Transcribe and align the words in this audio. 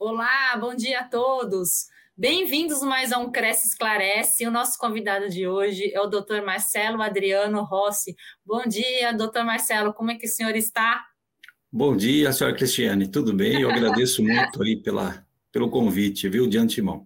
Olá, 0.00 0.56
bom 0.56 0.76
dia 0.76 1.00
a 1.00 1.04
todos. 1.04 1.88
Bem-vindos 2.16 2.82
mais 2.82 3.10
a 3.10 3.18
um 3.18 3.32
Cresce 3.32 3.66
Esclarece. 3.66 4.46
O 4.46 4.50
nosso 4.50 4.78
convidado 4.78 5.28
de 5.28 5.48
hoje 5.48 5.92
é 5.92 6.00
o 6.00 6.06
Dr. 6.06 6.40
Marcelo 6.46 7.02
Adriano 7.02 7.64
Rossi. 7.64 8.14
Bom 8.46 8.62
dia, 8.64 9.12
doutor 9.12 9.44
Marcelo, 9.44 9.92
como 9.92 10.12
é 10.12 10.14
que 10.14 10.26
o 10.26 10.30
senhor 10.30 10.54
está? 10.54 11.04
Bom 11.70 11.96
dia, 11.96 12.32
senhora 12.32 12.54
Cristiane, 12.54 13.08
tudo 13.08 13.34
bem? 13.34 13.60
Eu 13.60 13.70
agradeço 13.72 14.22
muito 14.22 14.62
aí 14.62 14.80
pela, 14.80 15.26
pelo 15.50 15.68
convite, 15.68 16.28
viu, 16.28 16.46
de 16.46 16.58
antemão. 16.58 17.04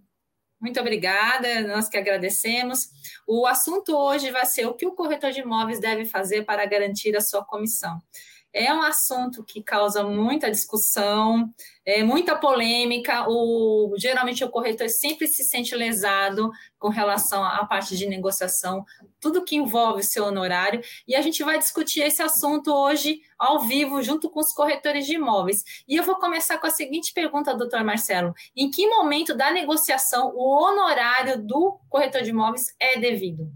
Muito 0.61 0.79
obrigada, 0.79 1.63
nós 1.63 1.89
que 1.89 1.97
agradecemos. 1.97 2.91
O 3.27 3.47
assunto 3.47 3.97
hoje 3.97 4.31
vai 4.31 4.45
ser 4.45 4.67
o 4.67 4.75
que 4.75 4.85
o 4.87 4.93
corretor 4.93 5.31
de 5.31 5.41
imóveis 5.41 5.81
deve 5.81 6.05
fazer 6.05 6.45
para 6.45 6.67
garantir 6.67 7.17
a 7.17 7.23
sua 7.23 7.43
comissão 7.43 8.03
é 8.53 8.73
um 8.73 8.83
assunto 8.83 9.43
que 9.43 9.63
causa 9.63 10.05
muita 10.05 10.51
discussão, 10.51 11.53
é, 11.87 12.03
muita 12.03 12.37
polêmica. 12.37 13.27
O, 13.29 13.95
geralmente 13.97 14.45
o 14.45 14.51
corretor 14.51 14.89
sempre 14.91 15.27
se 15.27 15.43
sente 15.43 15.75
lesado 15.75 16.51
com 16.79 16.89
relação 16.89 17.43
à 17.43 17.65
parte 17.65 17.97
de 17.97 18.07
negociação, 18.07 18.85
tudo 19.19 19.45
que 19.45 19.57
envolve 19.57 20.03
seu 20.03 20.25
honorário. 20.25 20.83
E 21.09 21.15
a 21.15 21.23
gente 21.23 21.43
vai 21.43 21.59
discutir 21.59 22.01
esse 22.01 22.23
assunto 22.23 22.73
hoje 22.73 23.21
ao 23.39 23.61
vivo, 23.61 24.03
junto 24.03 24.29
com 24.29 24.41
os 24.41 24.53
corretores 24.53 25.07
de 25.07 25.15
imóveis. 25.15 25.65
E 25.89 25.97
eu 25.97 26.05
vou 26.05 26.17
começar 26.17 26.59
com 26.59 26.67
a 26.67 26.71
seguinte 26.71 27.15
pergunta, 27.15 27.57
doutor 27.57 27.83
Marcelo: 27.83 28.35
em 28.55 28.71
que 28.71 28.87
momento 28.87 29.35
da 29.35 29.51
negociação 29.51 30.33
o 30.35 30.63
honorário 30.63 31.43
do 31.43 31.79
corretor 31.89 32.23
de 32.23 32.31
imóveis 32.31 32.67
é 32.79 32.99
devido? 32.99 33.51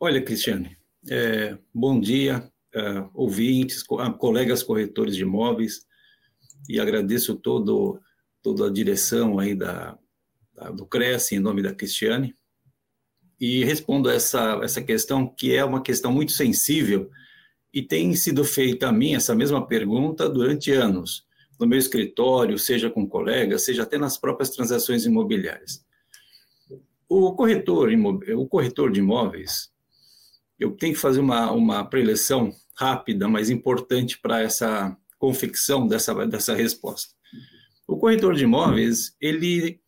Olha, 0.00 0.20
Cristiane, 0.20 0.76
é, 1.08 1.56
bom 1.72 2.00
dia 2.00 2.51
uh, 2.74 3.10
ouvintes, 3.14 3.82
co 3.82 3.98
ah, 3.98 4.12
colegas 4.12 4.62
corretores 4.62 5.16
de 5.16 5.22
imóveis, 5.22 5.86
e 6.68 6.78
agradeço 6.80 7.36
todo, 7.36 8.00
toda 8.42 8.66
a 8.66 8.72
direção 8.72 9.38
aí 9.38 9.54
da, 9.54 9.98
da, 10.54 10.70
do 10.70 10.86
Cresce, 10.86 11.34
em 11.34 11.40
nome 11.40 11.62
da 11.62 11.74
Cristiane, 11.74 12.34
e 13.40 13.64
respondo 13.64 14.08
essa, 14.08 14.60
essa 14.62 14.80
questão, 14.80 15.26
que 15.26 15.54
é 15.54 15.64
uma 15.64 15.82
questão 15.82 16.12
muito 16.12 16.32
sensível, 16.32 17.10
e 17.72 17.82
tem 17.82 18.14
sido 18.14 18.44
feita 18.44 18.88
a 18.88 18.92
mim 18.92 19.14
essa 19.14 19.34
mesma 19.34 19.66
pergunta 19.66 20.28
durante 20.28 20.70
anos, 20.70 21.26
no 21.58 21.66
meu 21.66 21.78
escritório, 21.78 22.58
seja 22.58 22.90
com 22.90 23.08
colegas, 23.08 23.62
seja 23.62 23.82
até 23.82 23.98
nas 23.98 24.18
próprias 24.18 24.50
transações 24.50 25.04
imobiliárias. 25.04 25.84
O 27.08 27.34
corretor, 27.34 27.90
o 28.36 28.46
corretor 28.46 28.90
de 28.90 29.00
imóveis, 29.00 29.70
eu 30.58 30.72
tenho 30.72 30.94
que 30.94 31.00
fazer 31.00 31.20
uma, 31.20 31.50
uma 31.50 31.84
preleção 31.84 32.52
rápida, 32.74 33.28
mas 33.28 33.50
importante 33.50 34.18
para 34.18 34.40
essa 34.40 34.96
confecção 35.18 35.86
dessa, 35.86 36.14
dessa 36.26 36.54
resposta. 36.54 37.14
O 37.86 37.96
corretor 37.96 38.34
de 38.34 38.44
imóveis, 38.44 39.14
ele 39.20 39.80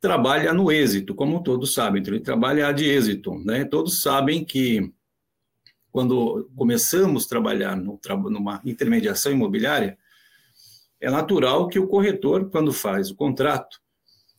trabalha 0.00 0.54
no 0.54 0.72
êxito, 0.72 1.14
como 1.14 1.42
todos 1.42 1.74
sabem, 1.74 2.00
então 2.00 2.14
ele 2.14 2.22
trabalha 2.22 2.72
de 2.72 2.86
êxito, 2.86 3.34
né? 3.44 3.64
Todos 3.64 4.00
sabem 4.00 4.44
que 4.44 4.90
quando 5.92 6.48
começamos 6.56 7.26
a 7.26 7.28
trabalhar 7.28 7.76
no, 7.76 8.00
numa 8.30 8.62
intermediação 8.64 9.32
imobiliária, 9.32 9.98
é 11.00 11.10
natural 11.10 11.68
que 11.68 11.78
o 11.78 11.88
corretor, 11.88 12.48
quando 12.50 12.72
faz 12.72 13.10
o 13.10 13.16
contrato, 13.16 13.78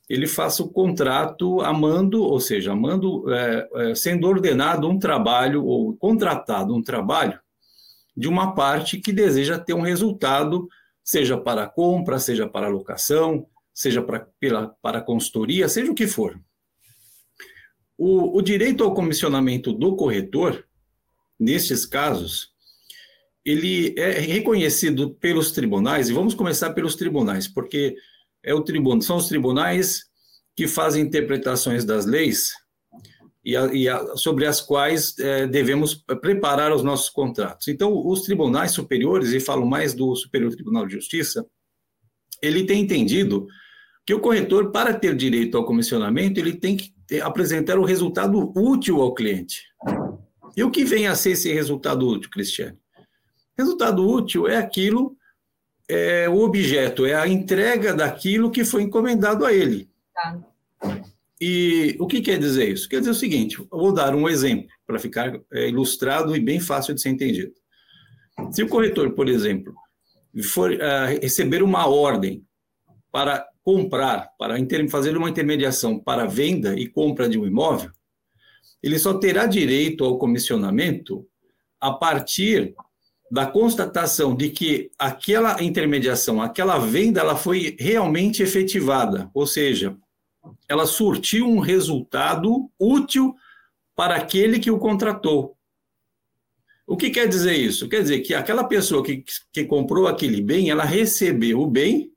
ele 0.09 0.27
faça 0.27 0.63
o 0.63 0.69
contrato 0.69 1.61
amando, 1.61 2.21
ou 2.21 2.39
seja, 2.39 2.71
amando, 2.73 3.31
é, 3.33 3.69
é, 3.75 3.95
sendo 3.95 4.27
ordenado 4.27 4.87
um 4.87 4.99
trabalho 4.99 5.65
ou 5.65 5.95
contratado 5.95 6.75
um 6.75 6.81
trabalho 6.81 7.39
de 8.21 8.27
uma 8.27 8.53
parte 8.53 8.99
que 8.99 9.11
deseja 9.11 9.57
ter 9.57 9.73
um 9.73 9.81
resultado, 9.81 10.69
seja 11.03 11.35
para 11.35 11.67
compra, 11.67 12.19
seja 12.19 12.47
para 12.47 12.67
locação, 12.67 13.47
seja 13.73 13.99
para, 13.99 14.27
pela, 14.39 14.67
para 14.79 15.01
consultoria, 15.01 15.67
seja 15.67 15.91
o 15.91 15.95
que 15.95 16.05
for. 16.05 16.39
O, 17.97 18.37
o 18.37 18.41
direito 18.43 18.83
ao 18.83 18.93
comissionamento 18.93 19.73
do 19.73 19.95
corretor, 19.95 20.63
nestes 21.39 21.83
casos, 21.83 22.51
ele 23.43 23.95
é 23.97 24.11
reconhecido 24.11 25.15
pelos 25.15 25.51
tribunais, 25.51 26.07
e 26.07 26.13
vamos 26.13 26.35
começar 26.35 26.75
pelos 26.75 26.93
tribunais, 26.93 27.47
porque 27.47 27.95
é 28.43 28.53
o 28.53 28.61
tribunal, 28.61 29.01
são 29.01 29.17
os 29.17 29.27
tribunais 29.27 30.05
que 30.55 30.67
fazem 30.67 31.01
interpretações 31.01 31.83
das 31.83 32.05
leis 32.05 32.51
e, 33.43 33.55
a, 33.55 33.73
e 33.73 33.89
a, 33.89 34.15
sobre 34.15 34.45
as 34.45 34.61
quais 34.61 35.17
é, 35.19 35.47
devemos 35.47 35.95
preparar 36.21 36.71
os 36.71 36.83
nossos 36.83 37.09
contratos. 37.09 37.67
Então, 37.67 37.91
os 38.07 38.21
tribunais 38.21 38.71
superiores, 38.71 39.31
e 39.33 39.39
falo 39.39 39.65
mais 39.65 39.93
do 39.93 40.15
Superior 40.15 40.53
Tribunal 40.53 40.85
de 40.85 40.93
Justiça, 40.93 41.45
ele 42.41 42.65
tem 42.65 42.81
entendido 42.81 43.47
que 44.05 44.13
o 44.13 44.19
corretor, 44.19 44.71
para 44.71 44.93
ter 44.93 45.15
direito 45.15 45.57
ao 45.57 45.65
comissionamento, 45.65 46.39
ele 46.39 46.53
tem 46.53 46.75
que 46.75 46.93
ter, 47.07 47.21
apresentar 47.21 47.77
o 47.77 47.85
resultado 47.85 48.51
útil 48.55 49.01
ao 49.01 49.13
cliente. 49.13 49.63
E 50.55 50.63
o 50.63 50.71
que 50.71 50.83
vem 50.83 51.07
a 51.07 51.15
ser 51.15 51.31
esse 51.31 51.51
resultado 51.53 52.07
útil, 52.07 52.29
Cristiane? 52.29 52.77
Resultado 53.57 54.07
útil 54.07 54.47
é 54.47 54.57
aquilo, 54.57 55.15
é, 55.87 56.27
o 56.27 56.39
objeto, 56.39 57.05
é 57.05 57.13
a 57.13 57.27
entrega 57.27 57.93
daquilo 57.93 58.51
que 58.51 58.65
foi 58.65 58.83
encomendado 58.83 59.45
a 59.45 59.53
ele. 59.53 59.89
Tá. 60.13 60.50
E 61.43 61.95
o 61.99 62.05
que 62.05 62.21
quer 62.21 62.37
dizer 62.37 62.69
isso? 62.69 62.87
Quer 62.87 62.99
dizer 62.99 63.09
o 63.09 63.15
seguinte: 63.15 63.57
vou 63.71 63.91
dar 63.91 64.13
um 64.15 64.29
exemplo 64.29 64.69
para 64.85 64.99
ficar 64.99 65.41
é, 65.51 65.69
ilustrado 65.69 66.35
e 66.35 66.39
bem 66.39 66.59
fácil 66.59 66.93
de 66.93 67.01
ser 67.01 67.09
entendido. 67.09 67.51
Se 68.51 68.61
o 68.61 68.67
corretor, 68.67 69.13
por 69.13 69.27
exemplo, 69.27 69.73
for 70.53 70.71
uh, 70.71 71.19
receber 71.19 71.63
uma 71.63 71.87
ordem 71.87 72.45
para 73.11 73.43
comprar, 73.63 74.29
para 74.37 74.55
fazer 74.87 75.17
uma 75.17 75.29
intermediação 75.29 75.99
para 75.99 76.25
venda 76.25 76.79
e 76.79 76.87
compra 76.87 77.27
de 77.27 77.39
um 77.39 77.45
imóvel, 77.47 77.91
ele 78.81 78.99
só 78.99 79.15
terá 79.15 79.47
direito 79.47 80.03
ao 80.03 80.19
comissionamento 80.19 81.25
a 81.79 81.91
partir 81.91 82.75
da 83.31 83.47
constatação 83.47 84.35
de 84.35 84.49
que 84.49 84.91
aquela 84.97 85.61
intermediação, 85.63 86.41
aquela 86.41 86.77
venda, 86.77 87.19
ela 87.19 87.35
foi 87.35 87.75
realmente 87.79 88.43
efetivada, 88.43 89.29
ou 89.33 89.47
seja, 89.47 89.97
ela 90.67 90.85
surtiu 90.85 91.47
um 91.47 91.59
resultado 91.59 92.69
útil 92.79 93.35
para 93.95 94.15
aquele 94.15 94.59
que 94.59 94.71
o 94.71 94.79
contratou. 94.79 95.57
O 96.87 96.97
que 96.97 97.09
quer 97.09 97.27
dizer 97.27 97.53
isso? 97.53 97.87
Quer 97.87 98.01
dizer 98.01 98.19
que 98.21 98.33
aquela 98.33 98.63
pessoa 98.63 99.03
que, 99.03 99.23
que 99.53 99.65
comprou 99.65 100.07
aquele 100.07 100.41
bem, 100.41 100.69
ela 100.69 100.83
recebeu 100.83 101.61
o 101.61 101.67
bem 101.67 102.11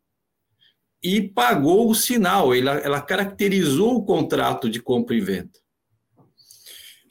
e 1.03 1.21
pagou 1.21 1.91
o 1.91 1.95
sinal, 1.95 2.55
ela, 2.55 2.73
ela 2.79 3.01
caracterizou 3.01 3.97
o 3.97 4.05
contrato 4.05 4.71
de 4.71 4.81
compra 4.81 5.15
e 5.15 5.21
venda. 5.21 5.53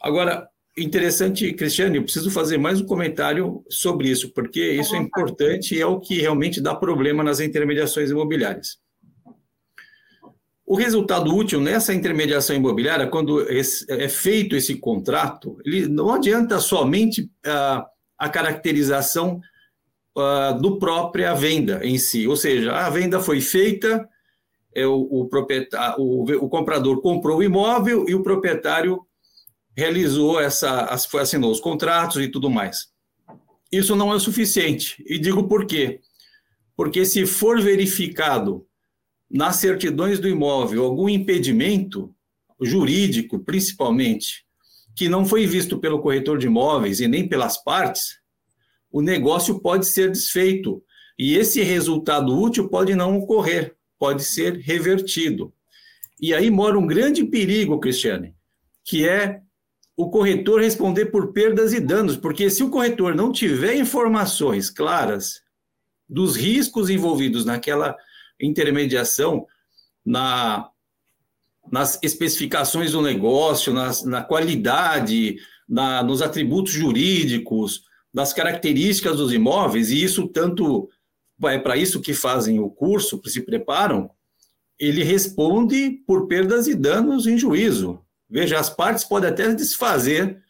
Agora, 0.01 0.49
interessante, 0.77 1.53
Cristiane, 1.53 1.97
eu 1.97 2.03
preciso 2.03 2.31
fazer 2.31 2.57
mais 2.57 2.81
um 2.81 2.85
comentário 2.85 3.63
sobre 3.69 4.09
isso, 4.09 4.33
porque 4.33 4.71
isso 4.71 4.95
é 4.95 4.97
importante 4.97 5.75
e 5.75 5.79
é 5.79 5.85
o 5.85 5.99
que 5.99 6.19
realmente 6.19 6.59
dá 6.59 6.73
problema 6.73 7.23
nas 7.23 7.39
intermediações 7.39 8.09
imobiliárias. 8.09 8.82
O 10.65 10.75
resultado 10.75 11.35
útil 11.35 11.59
nessa 11.59 11.93
intermediação 11.93 12.55
imobiliária, 12.55 13.07
quando 13.07 13.45
é 13.49 14.09
feito 14.09 14.55
esse 14.55 14.75
contrato, 14.75 15.57
ele 15.65 15.87
não 15.87 16.13
adianta 16.13 16.59
somente 16.59 17.29
a, 17.45 17.85
a 18.17 18.29
caracterização 18.29 19.41
a, 20.17 20.53
do 20.53 20.79
própria 20.79 21.33
venda 21.33 21.81
em 21.83 21.97
si, 21.97 22.27
ou 22.27 22.37
seja, 22.37 22.71
a 22.73 22.89
venda 22.89 23.19
foi 23.19 23.41
feita, 23.41 24.07
é, 24.73 24.87
o, 24.87 25.01
o, 25.01 25.29
o, 25.97 26.45
o 26.45 26.49
comprador 26.49 27.01
comprou 27.01 27.39
o 27.39 27.43
imóvel 27.43 28.05
e 28.07 28.15
o 28.15 28.23
proprietário 28.23 29.05
realizou 29.75 30.39
essa, 30.39 30.85
assinou 30.85 31.51
os 31.51 31.59
contratos 31.59 32.21
e 32.21 32.27
tudo 32.29 32.49
mais. 32.49 32.87
Isso 33.71 33.95
não 33.95 34.13
é 34.13 34.15
o 34.15 34.19
suficiente. 34.19 35.03
E 35.05 35.17
digo 35.17 35.47
por 35.47 35.65
quê? 35.65 35.99
Porque 36.75 37.03
se 37.05 37.25
for 37.25 37.59
verificado 37.59 38.65
nas 39.33 39.55
certidões 39.55 40.19
do 40.19 40.29
imóvel 40.29 40.83
algum 40.83 41.09
impedimento 41.09 42.13
jurídico, 42.61 43.39
principalmente, 43.39 44.45
que 44.95 45.09
não 45.09 45.25
foi 45.25 45.47
visto 45.47 45.79
pelo 45.79 45.99
corretor 45.99 46.37
de 46.37 46.45
imóveis 46.45 46.99
e 46.99 47.07
nem 47.07 47.27
pelas 47.27 47.61
partes, 47.61 48.19
o 48.91 49.01
negócio 49.01 49.59
pode 49.59 49.87
ser 49.87 50.11
desfeito 50.11 50.83
e 51.17 51.35
esse 51.35 51.63
resultado 51.63 52.39
útil 52.39 52.69
pode 52.69 52.93
não 52.93 53.17
ocorrer, 53.17 53.75
pode 53.97 54.23
ser 54.23 54.57
revertido. 54.57 55.51
E 56.21 56.31
aí 56.31 56.51
mora 56.51 56.77
um 56.77 56.85
grande 56.85 57.23
perigo, 57.23 57.79
Cristiane, 57.79 58.35
que 58.85 59.07
é 59.07 59.41
o 59.97 60.11
corretor 60.11 60.61
responder 60.61 61.07
por 61.07 61.33
perdas 61.33 61.73
e 61.73 61.79
danos, 61.79 62.17
porque 62.17 62.51
se 62.51 62.63
o 62.63 62.69
corretor 62.69 63.15
não 63.15 63.31
tiver 63.31 63.75
informações 63.75 64.69
claras 64.69 65.41
dos 66.07 66.35
riscos 66.35 66.91
envolvidos 66.91 67.45
naquela 67.45 67.97
intermediação 68.43 69.45
na, 70.05 70.69
nas 71.71 71.99
especificações 72.03 72.91
do 72.91 73.01
negócio, 73.01 73.73
nas, 73.73 74.03
na 74.03 74.21
qualidade, 74.21 75.37
na, 75.67 76.03
nos 76.03 76.21
atributos 76.21 76.73
jurídicos, 76.73 77.83
nas 78.13 78.33
características 78.33 79.17
dos 79.17 79.33
imóveis, 79.33 79.89
e 79.89 80.03
isso 80.03 80.27
tanto 80.27 80.89
é 81.45 81.57
para 81.57 81.75
isso 81.75 82.01
que 82.01 82.13
fazem 82.13 82.59
o 82.59 82.69
curso, 82.69 83.19
que 83.19 83.29
se 83.29 83.41
preparam, 83.41 84.09
ele 84.79 85.03
responde 85.03 86.03
por 86.05 86.27
perdas 86.27 86.67
e 86.67 86.75
danos 86.75 87.25
em 87.25 87.37
juízo. 87.37 87.99
Veja, 88.29 88.59
as 88.59 88.69
partes 88.69 89.03
podem 89.03 89.29
até 89.29 89.53
desfazer 89.53 90.41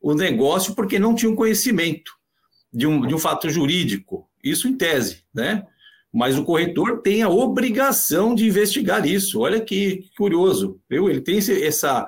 o 0.00 0.14
negócio 0.14 0.74
porque 0.74 0.98
não 0.98 1.14
tinham 1.14 1.36
conhecimento 1.36 2.12
de 2.72 2.86
um, 2.86 3.06
de 3.06 3.14
um 3.14 3.18
fato 3.18 3.48
jurídico. 3.50 4.28
Isso 4.42 4.68
em 4.68 4.76
tese, 4.76 5.24
né? 5.32 5.66
Mas 6.12 6.36
o 6.36 6.44
corretor 6.44 7.02
tem 7.02 7.22
a 7.22 7.28
obrigação 7.28 8.34
de 8.34 8.46
investigar 8.46 9.06
isso. 9.06 9.40
Olha 9.40 9.60
que 9.60 10.04
curioso, 10.16 10.80
viu? 10.88 11.08
Ele 11.08 11.20
tem 11.20 11.38
esse, 11.38 11.62
essa, 11.62 12.06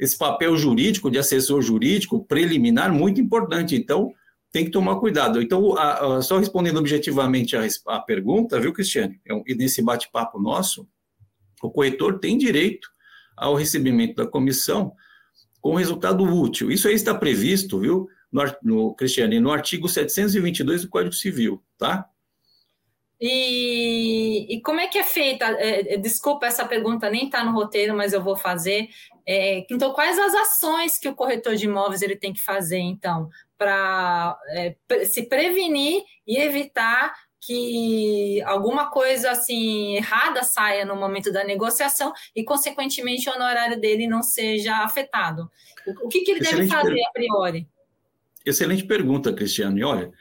esse 0.00 0.16
papel 0.16 0.56
jurídico, 0.56 1.10
de 1.10 1.18
assessor 1.18 1.60
jurídico, 1.60 2.24
preliminar, 2.24 2.92
muito 2.92 3.20
importante. 3.20 3.76
Então, 3.76 4.12
tem 4.50 4.64
que 4.64 4.70
tomar 4.70 5.00
cuidado. 5.00 5.42
Então, 5.42 5.76
a, 5.76 6.18
a, 6.18 6.22
só 6.22 6.38
respondendo 6.38 6.78
objetivamente 6.78 7.56
a, 7.56 7.66
a 7.88 8.00
pergunta, 8.00 8.60
viu, 8.60 8.72
Cristiane? 8.72 9.20
É 9.26 9.34
um, 9.34 9.42
nesse 9.46 9.82
bate-papo 9.82 10.40
nosso, 10.40 10.88
o 11.62 11.70
corretor 11.70 12.20
tem 12.20 12.38
direito 12.38 12.88
ao 13.36 13.54
recebimento 13.54 14.14
da 14.14 14.26
comissão 14.26 14.92
com 15.60 15.74
resultado 15.74 16.22
útil. 16.22 16.70
Isso 16.70 16.86
aí 16.86 16.94
está 16.94 17.14
previsto, 17.14 17.80
viu, 17.80 18.08
no, 18.30 18.42
no 18.62 18.94
Cristiane, 18.94 19.40
no 19.40 19.50
artigo 19.50 19.88
722 19.88 20.82
do 20.82 20.88
Código 20.88 21.14
Civil, 21.14 21.62
tá? 21.76 22.06
E, 23.26 24.54
e, 24.54 24.60
como 24.60 24.80
é 24.80 24.86
que 24.86 24.98
é 24.98 25.02
feita? 25.02 25.46
É, 25.52 25.94
é 25.94 25.96
desculpa, 25.96 26.44
essa 26.44 26.62
pergunta 26.66 27.08
nem 27.08 27.24
está 27.24 27.42
no 27.42 27.52
roteiro, 27.52 27.96
mas 27.96 28.12
eu 28.12 28.22
vou 28.22 28.36
fazer. 28.36 28.90
É, 29.26 29.64
então, 29.70 29.94
quais 29.94 30.18
as 30.18 30.34
ações 30.34 30.98
que 30.98 31.08
o 31.08 31.14
corretor 31.14 31.56
de 31.56 31.64
imóveis 31.64 32.02
ele 32.02 32.16
tem 32.16 32.34
que 32.34 32.44
fazer, 32.44 32.80
então, 32.80 33.30
para 33.56 34.38
é, 34.50 34.76
se 35.06 35.22
prevenir 35.22 36.02
e 36.26 36.36
evitar 36.36 37.14
que 37.40 38.42
alguma 38.42 38.90
coisa 38.90 39.30
assim 39.30 39.96
errada 39.96 40.42
saia 40.42 40.84
no 40.84 40.94
momento 40.94 41.32
da 41.32 41.42
negociação 41.44 42.12
e, 42.36 42.44
consequentemente, 42.44 43.30
o 43.30 43.32
honorário 43.32 43.80
dele 43.80 44.06
não 44.06 44.22
seja 44.22 44.84
afetado. 44.84 45.50
O, 45.86 46.06
o 46.06 46.08
que, 46.10 46.20
que 46.20 46.30
ele 46.30 46.40
Excelente 46.40 46.68
deve 46.68 46.82
fazer 46.82 47.02
a 47.02 47.10
priori? 47.10 47.66
Excelente 48.44 48.84
pergunta, 48.84 49.32
Cristiane. 49.32 49.82
Olha, 49.82 50.12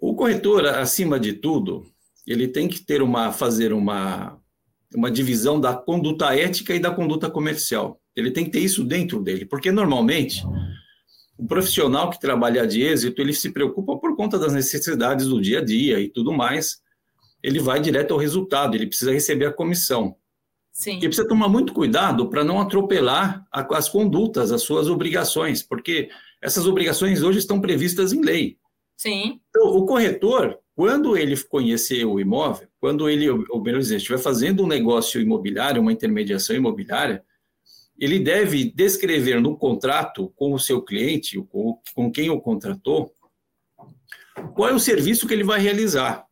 o 0.00 0.14
corretor, 0.14 0.66
acima 0.66 1.18
de 1.18 1.32
tudo, 1.32 1.86
ele 2.26 2.48
tem 2.48 2.68
que 2.68 2.80
ter 2.80 3.02
uma 3.02 3.32
fazer 3.32 3.72
uma 3.72 4.38
uma 4.94 5.10
divisão 5.10 5.60
da 5.60 5.74
conduta 5.74 6.34
ética 6.34 6.74
e 6.74 6.80
da 6.80 6.90
conduta 6.90 7.30
comercial. 7.30 8.00
Ele 8.14 8.30
tem 8.30 8.44
que 8.44 8.50
ter 8.50 8.60
isso 8.60 8.82
dentro 8.84 9.22
dele, 9.22 9.44
porque 9.44 9.70
normalmente 9.70 10.42
o 11.38 11.46
profissional 11.46 12.10
que 12.10 12.20
trabalha 12.20 12.66
de 12.66 12.82
êxito, 12.82 13.22
ele 13.22 13.32
se 13.32 13.50
preocupa 13.50 13.96
por 13.96 14.14
conta 14.14 14.38
das 14.38 14.52
necessidades 14.52 15.26
do 15.26 15.40
dia 15.40 15.60
a 15.60 15.64
dia 15.64 15.98
e 16.00 16.08
tudo 16.08 16.32
mais. 16.32 16.82
Ele 17.42 17.58
vai 17.58 17.80
direto 17.80 18.12
ao 18.12 18.20
resultado, 18.20 18.74
ele 18.74 18.86
precisa 18.86 19.12
receber 19.12 19.46
a 19.46 19.52
comissão. 19.52 20.16
Sim. 20.72 20.96
E 20.96 21.00
precisa 21.00 21.26
tomar 21.26 21.48
muito 21.48 21.72
cuidado 21.72 22.28
para 22.28 22.44
não 22.44 22.60
atropelar 22.60 23.46
as 23.50 23.88
condutas, 23.88 24.52
as 24.52 24.62
suas 24.62 24.88
obrigações, 24.88 25.62
porque 25.62 26.10
essas 26.42 26.66
obrigações 26.66 27.22
hoje 27.22 27.38
estão 27.38 27.60
previstas 27.60 28.12
em 28.12 28.22
lei. 28.22 28.58
Sim. 28.96 29.40
Então, 29.60 29.76
o 29.76 29.84
corretor, 29.84 30.58
quando 30.74 31.18
ele 31.18 31.36
conhecer 31.36 32.06
o 32.06 32.18
imóvel, 32.18 32.66
quando 32.80 33.10
ele, 33.10 33.28
ou 33.28 33.62
melhor 33.62 33.78
dizer, 33.78 33.96
estiver 33.96 34.18
fazendo 34.18 34.64
um 34.64 34.66
negócio 34.66 35.20
imobiliário, 35.20 35.82
uma 35.82 35.92
intermediação 35.92 36.56
imobiliária, 36.56 37.22
ele 37.98 38.18
deve 38.18 38.72
descrever 38.72 39.38
no 39.38 39.58
contrato 39.58 40.32
com 40.34 40.54
o 40.54 40.58
seu 40.58 40.80
cliente, 40.80 41.38
com, 41.50 41.78
com 41.94 42.10
quem 42.10 42.30
o 42.30 42.40
contratou, 42.40 43.14
qual 44.54 44.70
é 44.70 44.72
o 44.72 44.80
serviço 44.80 45.28
que 45.28 45.34
ele 45.34 45.44
vai 45.44 45.60
realizar. 45.60 46.24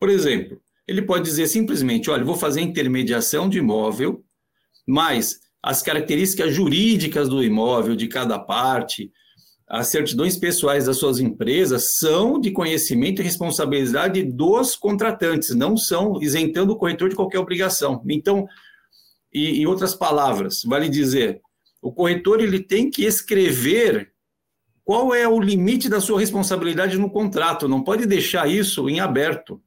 Por 0.00 0.08
exemplo, 0.08 0.58
ele 0.88 1.02
pode 1.02 1.24
dizer 1.24 1.48
simplesmente: 1.48 2.08
olha, 2.08 2.24
vou 2.24 2.36
fazer 2.36 2.62
intermediação 2.62 3.50
de 3.50 3.58
imóvel, 3.58 4.24
mas 4.86 5.40
as 5.62 5.82
características 5.82 6.54
jurídicas 6.54 7.28
do 7.28 7.44
imóvel, 7.44 7.94
de 7.94 8.08
cada 8.08 8.38
parte, 8.38 9.12
as 9.72 9.88
certidões 9.88 10.36
pessoais 10.36 10.84
das 10.84 10.98
suas 10.98 11.18
empresas 11.18 11.96
são 11.96 12.38
de 12.38 12.50
conhecimento 12.50 13.22
e 13.22 13.24
responsabilidade 13.24 14.22
dos 14.22 14.76
contratantes, 14.76 15.54
não 15.54 15.78
são 15.78 16.20
isentando 16.20 16.74
o 16.74 16.76
corretor 16.76 17.08
de 17.08 17.16
qualquer 17.16 17.38
obrigação. 17.38 18.04
Então, 18.06 18.46
e, 19.32 19.62
em 19.62 19.66
outras 19.66 19.94
palavras, 19.94 20.60
vale 20.62 20.90
dizer, 20.90 21.40
o 21.80 21.90
corretor 21.90 22.42
ele 22.42 22.60
tem 22.60 22.90
que 22.90 23.06
escrever 23.06 24.12
qual 24.84 25.14
é 25.14 25.26
o 25.26 25.40
limite 25.40 25.88
da 25.88 26.02
sua 26.02 26.20
responsabilidade 26.20 26.98
no 26.98 27.10
contrato, 27.10 27.66
não 27.66 27.82
pode 27.82 28.04
deixar 28.04 28.46
isso 28.50 28.90
em 28.90 29.00
aberto. 29.00 29.58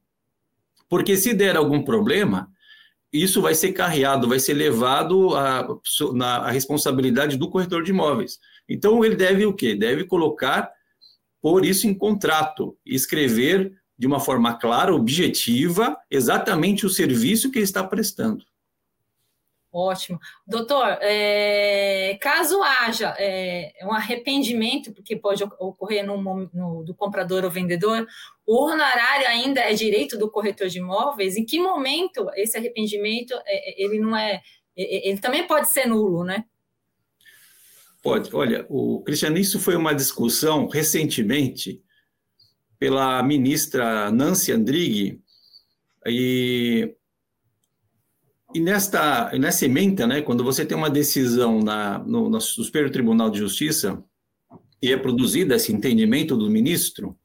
Porque 0.88 1.16
se 1.16 1.34
der 1.34 1.56
algum 1.56 1.82
problema, 1.82 2.48
isso 3.12 3.42
vai 3.42 3.56
ser 3.56 3.72
carreado, 3.72 4.28
vai 4.28 4.38
ser 4.38 4.54
levado 4.54 5.30
na, 6.14 6.36
a 6.36 6.50
responsabilidade 6.52 7.36
do 7.36 7.50
corretor 7.50 7.82
de 7.82 7.90
imóveis. 7.90 8.38
Então, 8.68 9.04
ele 9.04 9.16
deve 9.16 9.46
o 9.46 9.54
quê? 9.54 9.74
Deve 9.74 10.04
colocar, 10.04 10.72
por 11.40 11.64
isso 11.64 11.86
em 11.86 11.94
contrato, 11.94 12.76
escrever 12.84 13.72
de 13.98 14.06
uma 14.06 14.20
forma 14.20 14.54
clara, 14.58 14.94
objetiva, 14.94 15.96
exatamente 16.10 16.84
o 16.84 16.90
serviço 16.90 17.50
que 17.50 17.58
ele 17.58 17.64
está 17.64 17.82
prestando. 17.82 18.44
Ótimo. 19.78 20.18
Doutor, 20.46 20.96
é, 21.02 22.16
caso 22.18 22.62
haja 22.62 23.14
é, 23.18 23.74
um 23.82 23.92
arrependimento, 23.92 24.90
porque 24.90 25.14
pode 25.14 25.44
ocorrer 25.44 26.02
no, 26.02 26.16
no, 26.50 26.82
do 26.82 26.94
comprador 26.94 27.44
ou 27.44 27.50
vendedor, 27.50 28.06
o 28.46 28.64
honorário 28.64 29.28
ainda 29.28 29.60
é 29.60 29.74
direito 29.74 30.16
do 30.16 30.30
corretor 30.30 30.68
de 30.68 30.78
imóveis? 30.78 31.36
Em 31.36 31.44
que 31.44 31.60
momento 31.60 32.26
esse 32.36 32.56
arrependimento 32.56 33.34
é, 33.44 33.82
é 33.82 33.84
ele 33.84 33.98
não 33.98 34.16
é, 34.16 34.40
é, 34.74 34.82
é, 34.82 35.08
ele 35.10 35.18
também 35.18 35.46
pode 35.46 35.70
ser 35.70 35.86
nulo, 35.86 36.24
né? 36.24 36.46
Pode. 38.06 38.30
Olha, 38.34 38.66
o 38.68 39.02
Cristiano, 39.02 39.36
isso 39.36 39.58
foi 39.58 39.74
uma 39.74 39.92
discussão 39.92 40.68
recentemente 40.68 41.82
pela 42.78 43.22
ministra 43.22 44.10
Nancy 44.10 44.52
Andrighi, 44.52 45.20
e 46.06 46.94
e 48.54 48.60
nesta, 48.60 49.30
nessa 49.38 49.66
emenda, 49.66 50.06
né, 50.06 50.22
quando 50.22 50.42
você 50.42 50.64
tem 50.64 50.76
uma 50.76 50.88
decisão 50.88 51.60
na, 51.60 51.98
no, 51.98 52.30
no 52.30 52.40
Superior 52.40 52.90
Tribunal 52.90 53.28
de 53.28 53.38
Justiça 53.38 54.02
e 54.80 54.92
é 54.92 54.96
produzido 54.96 55.52
esse 55.52 55.72
entendimento 55.72 56.36
do 56.36 56.48
ministro, 56.48 57.18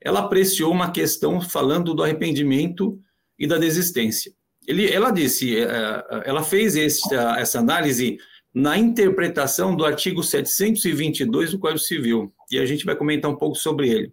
ela 0.00 0.20
apreciou 0.20 0.72
uma 0.72 0.90
questão 0.90 1.40
falando 1.40 1.92
do 1.92 2.02
arrependimento 2.02 2.98
e 3.38 3.46
da 3.46 3.58
desistência. 3.58 4.32
Ele, 4.66 4.90
ela 4.90 5.10
disse, 5.10 5.56
é, 5.58 5.64
é, 5.64 6.22
ela 6.24 6.42
fez 6.42 6.76
essa, 6.76 7.38
essa 7.38 7.58
análise 7.58 8.16
na 8.54 8.76
interpretação 8.76 9.74
do 9.74 9.84
artigo 9.84 10.22
722 10.22 11.52
do 11.52 11.58
Código 11.58 11.78
Civil, 11.78 12.32
e 12.50 12.58
a 12.58 12.66
gente 12.66 12.84
vai 12.84 12.94
comentar 12.94 13.30
um 13.30 13.36
pouco 13.36 13.56
sobre 13.56 13.88
ele. 13.88 14.12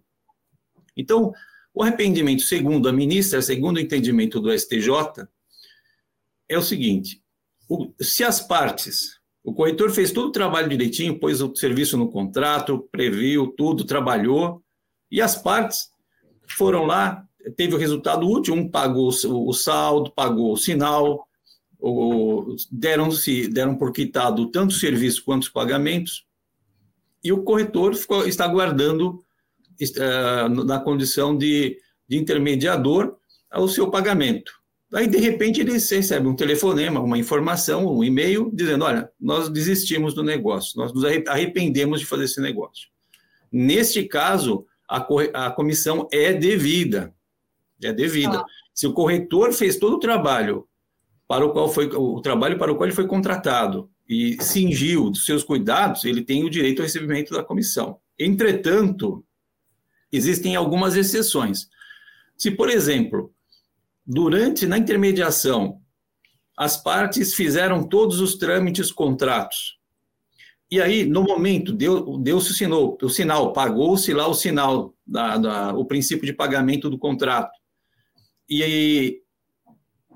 Então, 0.96 1.32
o 1.74 1.82
arrependimento, 1.82 2.42
segundo 2.42 2.88
a 2.88 2.92
ministra, 2.92 3.42
segundo 3.42 3.76
o 3.76 3.80
entendimento 3.80 4.40
do 4.40 4.56
STJ, 4.56 5.26
é 6.48 6.58
o 6.58 6.62
seguinte: 6.62 7.22
o, 7.68 7.92
se 8.00 8.24
as 8.24 8.40
partes, 8.40 9.20
o 9.44 9.54
corretor 9.54 9.90
fez 9.90 10.10
todo 10.10 10.28
o 10.28 10.32
trabalho 10.32 10.68
direitinho, 10.68 11.18
pôs 11.18 11.40
o 11.40 11.54
serviço 11.54 11.96
no 11.96 12.10
contrato, 12.10 12.88
previu 12.90 13.48
tudo, 13.56 13.84
trabalhou, 13.84 14.62
e 15.10 15.20
as 15.20 15.40
partes 15.40 15.90
foram 16.48 16.84
lá, 16.84 17.24
teve 17.56 17.74
o 17.74 17.78
resultado 17.78 18.28
útil, 18.28 18.54
um 18.54 18.68
pagou 18.68 19.10
o, 19.10 19.48
o 19.48 19.52
saldo, 19.52 20.12
pagou 20.12 20.52
o 20.52 20.56
sinal, 20.56 21.26
deram-se 22.70 23.48
deram 23.48 23.76
por 23.76 23.92
quitado 23.92 24.50
tanto 24.50 24.70
o 24.70 24.78
serviço 24.78 25.24
quanto 25.24 25.44
os 25.44 25.48
pagamentos, 25.48 26.26
e 27.22 27.32
o 27.32 27.42
corretor 27.42 27.94
ficou, 27.94 28.26
está 28.26 28.46
guardando 28.46 29.22
uh, 29.80 30.48
na 30.64 30.78
condição 30.78 31.36
de, 31.36 31.78
de 32.08 32.16
intermediador 32.16 33.16
o 33.54 33.68
seu 33.68 33.90
pagamento. 33.90 34.52
Aí, 34.92 35.06
de 35.06 35.18
repente, 35.18 35.60
eles 35.60 35.88
recebem 35.88 36.28
um 36.28 36.34
telefonema, 36.34 37.00
uma 37.00 37.18
informação, 37.18 37.86
um 37.86 38.02
e-mail, 38.02 38.50
dizendo: 38.52 38.84
olha, 38.84 39.10
nós 39.20 39.48
desistimos 39.48 40.14
do 40.14 40.22
negócio, 40.22 40.76
nós 40.76 40.92
nos 40.92 41.04
arrependemos 41.28 42.00
de 42.00 42.06
fazer 42.06 42.24
esse 42.24 42.40
negócio. 42.40 42.88
Neste 43.52 44.04
caso, 44.04 44.66
a, 44.88 45.06
a 45.46 45.50
comissão 45.50 46.08
é 46.10 46.32
devida. 46.32 47.14
É 47.82 47.92
devida. 47.92 48.38
Ah. 48.38 48.44
Se 48.74 48.86
o 48.86 48.92
corretor 48.92 49.52
fez 49.52 49.76
todo 49.76 49.94
o 49.94 50.00
trabalho 50.00 50.66
para 51.30 51.46
o 51.46 51.52
qual 51.52 51.68
foi 51.68 51.86
o 51.86 52.20
trabalho 52.20 52.58
para 52.58 52.72
o 52.72 52.74
qual 52.74 52.86
ele 52.88 52.94
foi 52.94 53.06
contratado 53.06 53.88
e 54.08 54.36
cingiu 54.42 55.10
dos 55.10 55.24
seus 55.24 55.44
cuidados, 55.44 56.04
ele 56.04 56.22
tem 56.22 56.42
o 56.42 56.50
direito 56.50 56.80
ao 56.80 56.86
recebimento 56.86 57.32
da 57.32 57.44
comissão. 57.44 58.00
Entretanto, 58.18 59.24
existem 60.10 60.56
algumas 60.56 60.96
exceções. 60.96 61.68
Se, 62.36 62.50
por 62.50 62.68
exemplo, 62.68 63.32
Durante, 64.12 64.66
na 64.66 64.76
intermediação, 64.76 65.80
as 66.58 66.76
partes 66.76 67.32
fizeram 67.32 67.86
todos 67.86 68.18
os 68.20 68.34
trâmites 68.34 68.90
contratos. 68.90 69.78
E 70.68 70.80
aí, 70.80 71.04
no 71.04 71.22
momento, 71.22 71.72
deu, 71.72 72.18
deu-se 72.18 72.50
o, 72.50 72.54
sinal, 72.54 72.98
o 73.00 73.08
sinal, 73.08 73.52
pagou-se 73.52 74.12
lá 74.12 74.26
o 74.26 74.34
sinal, 74.34 74.94
da, 75.06 75.36
da, 75.36 75.74
o 75.74 75.84
princípio 75.84 76.26
de 76.26 76.32
pagamento 76.32 76.90
do 76.90 76.98
contrato. 76.98 77.56
e 78.48 79.22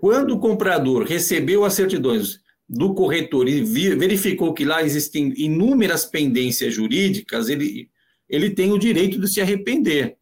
quando 0.04 0.32
o 0.32 0.38
comprador 0.38 1.04
recebeu 1.04 1.64
as 1.64 1.72
certidões 1.72 2.38
do 2.68 2.92
corretor 2.92 3.48
e 3.48 3.62
verificou 3.62 4.52
que 4.52 4.62
lá 4.62 4.82
existem 4.82 5.32
inúmeras 5.34 6.04
pendências 6.04 6.74
jurídicas, 6.74 7.48
ele, 7.48 7.88
ele 8.28 8.50
tem 8.50 8.70
o 8.70 8.78
direito 8.78 9.18
de 9.18 9.26
se 9.26 9.40
arrepender. 9.40 10.18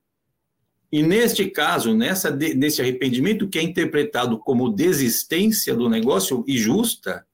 E 0.92 1.02
neste 1.02 1.50
caso, 1.50 1.96
nessa, 1.96 2.30
nesse 2.30 2.80
arrependimento 2.80 3.48
que 3.48 3.58
é 3.58 3.62
interpretado 3.64 4.38
como 4.38 4.70
desistência 4.70 5.74
do 5.74 5.88
negócio 5.88 6.44
e 6.46 6.56
justa, 6.56 7.26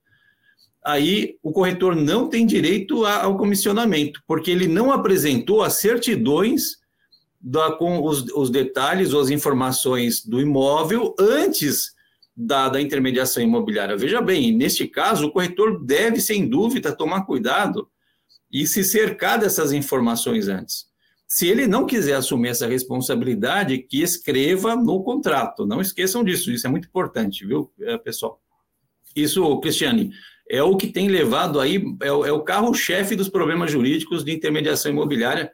aí 0.82 1.36
o 1.42 1.52
corretor 1.52 1.94
não 1.94 2.30
tem 2.30 2.46
direito 2.46 3.04
ao 3.04 3.36
comissionamento, 3.36 4.22
porque 4.26 4.50
ele 4.50 4.66
não 4.66 4.90
apresentou 4.90 5.62
as 5.62 5.74
certidões 5.74 6.78
da, 7.38 7.72
com 7.72 8.02
os, 8.02 8.24
os 8.34 8.48
detalhes 8.48 9.12
ou 9.12 9.20
as 9.20 9.28
informações 9.28 10.24
do 10.24 10.40
imóvel 10.40 11.14
antes 11.20 11.97
da, 12.40 12.68
da 12.68 12.80
intermediação 12.80 13.42
imobiliária. 13.42 13.96
Veja 13.96 14.22
bem, 14.22 14.52
neste 14.52 14.86
caso, 14.86 15.26
o 15.26 15.32
corretor 15.32 15.84
deve, 15.84 16.20
sem 16.20 16.48
dúvida, 16.48 16.94
tomar 16.94 17.22
cuidado 17.26 17.88
e 18.52 18.64
se 18.64 18.84
cercar 18.84 19.40
dessas 19.40 19.72
informações 19.72 20.46
antes. 20.46 20.86
Se 21.26 21.48
ele 21.48 21.66
não 21.66 21.84
quiser 21.84 22.14
assumir 22.14 22.50
essa 22.50 22.68
responsabilidade, 22.68 23.78
que 23.78 24.00
escreva 24.00 24.76
no 24.76 25.02
contrato. 25.02 25.66
Não 25.66 25.80
esqueçam 25.80 26.22
disso, 26.22 26.52
isso 26.52 26.66
é 26.66 26.70
muito 26.70 26.86
importante, 26.86 27.44
viu, 27.44 27.72
eh, 27.80 27.98
pessoal? 27.98 28.40
Isso, 29.16 29.58
Cristiane, 29.60 30.12
é 30.48 30.62
o 30.62 30.76
que 30.76 30.86
tem 30.86 31.08
levado 31.08 31.58
aí, 31.58 31.84
é 32.00 32.12
o, 32.12 32.24
é 32.24 32.32
o 32.32 32.42
carro-chefe 32.42 33.16
dos 33.16 33.28
problemas 33.28 33.72
jurídicos 33.72 34.24
de 34.24 34.32
intermediação 34.32 34.92
imobiliária 34.92 35.50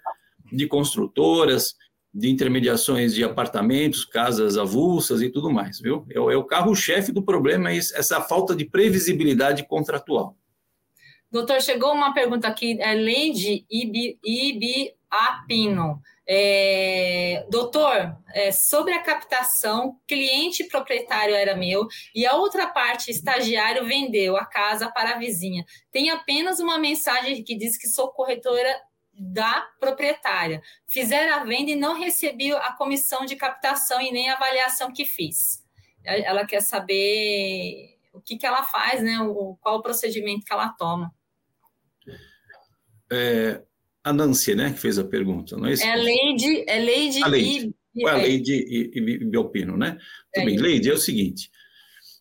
de 0.53 0.67
construtoras, 0.67 1.75
de 2.15 2.31
intermediações 2.31 3.13
de 3.13 3.25
apartamentos, 3.25 4.05
casas 4.05 4.57
avulsas 4.57 5.21
e 5.21 5.29
tudo 5.29 5.51
mais, 5.51 5.81
viu? 5.81 6.07
É, 6.09 6.15
é 6.15 6.37
o 6.37 6.45
carro-chefe 6.45 7.11
do 7.11 7.23
problema, 7.23 7.73
é 7.73 7.77
essa 7.77 8.21
falta 8.21 8.55
de 8.55 8.65
previsibilidade 8.65 9.67
contratual. 9.67 10.37
Doutor, 11.31 11.61
chegou 11.61 11.93
uma 11.93 12.15
pergunta 12.15 12.47
aqui, 12.47 12.81
é 12.81 12.95
Leide 12.95 13.67
Ibi, 13.69 14.21
Ibi 14.25 14.93
Apino. 15.11 16.01
É, 16.27 17.45
doutor, 17.51 18.17
é, 18.33 18.53
sobre 18.53 18.95
a 18.95 19.03
captação, 19.03 19.99
cliente 20.07 20.65
proprietário 20.65 21.35
era 21.35 21.57
meu 21.57 21.87
e 22.15 22.25
a 22.25 22.35
outra 22.37 22.69
parte, 22.69 23.11
estagiário, 23.11 23.85
vendeu 23.85 24.37
a 24.37 24.47
casa 24.47 24.89
para 24.89 25.11
a 25.11 25.19
vizinha. 25.19 25.65
Tem 25.91 26.09
apenas 26.11 26.61
uma 26.61 26.79
mensagem 26.79 27.43
que 27.43 27.57
diz 27.57 27.77
que 27.77 27.89
sou 27.89 28.09
corretora 28.13 28.73
da 29.17 29.67
proprietária. 29.79 30.63
Fizeram 30.87 31.37
a 31.37 31.45
venda 31.45 31.71
e 31.71 31.77
não 31.77 31.99
recebi 31.99 32.53
a 32.53 32.73
comissão 32.73 33.25
de 33.25 33.37
captação 33.37 34.01
e 34.01 34.11
nem 34.11 34.29
a 34.29 34.35
avaliação 34.35 34.93
que 34.93 35.05
fiz. 35.05 35.63
Ela 36.05 36.45
quer 36.47 36.61
saber 36.61 37.97
o 38.13 38.21
que, 38.21 38.37
que 38.37 38.47
ela 38.47 38.63
faz, 38.63 39.03
né? 39.03 39.19
O, 39.21 39.57
qual 39.61 39.79
o 39.79 39.83
procedimento 39.83 40.45
que 40.45 40.53
ela 40.53 40.69
toma. 40.69 41.13
É, 43.11 43.63
a 44.03 44.13
Nancy, 44.13 44.55
né, 44.55 44.73
que 44.73 44.79
fez 44.79 44.99
a 44.99 45.05
pergunta, 45.05 45.57
não 45.57 45.67
é 45.67 45.73
isso? 45.73 45.85
É 45.85 45.97
Leide, 45.97 46.65
é 46.69 46.79
Leide, 46.79 47.23
a 47.23 47.27
Leide. 47.27 47.75
E, 47.95 48.07
é 48.07 48.11
a 48.11 48.17
Leide 48.17 48.53
e, 48.53 48.91
e 48.95 49.25
Belpino, 49.25 49.77
né? 49.77 49.97
Tudo 50.33 50.51
é 50.51 50.53
Leide, 50.53 50.91
é 50.91 50.95
o 50.95 50.99
seguinte, 50.99 51.51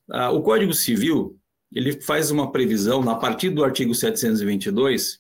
ah, 0.10 0.32
o 0.32 0.42
Código 0.42 0.74
Civil, 0.74 1.38
ele 1.72 2.00
faz 2.02 2.32
uma 2.32 2.52
previsão, 2.52 3.08
a 3.10 3.16
partir 3.16 3.50
do 3.50 3.64
artigo 3.64 3.94
722, 3.94 5.20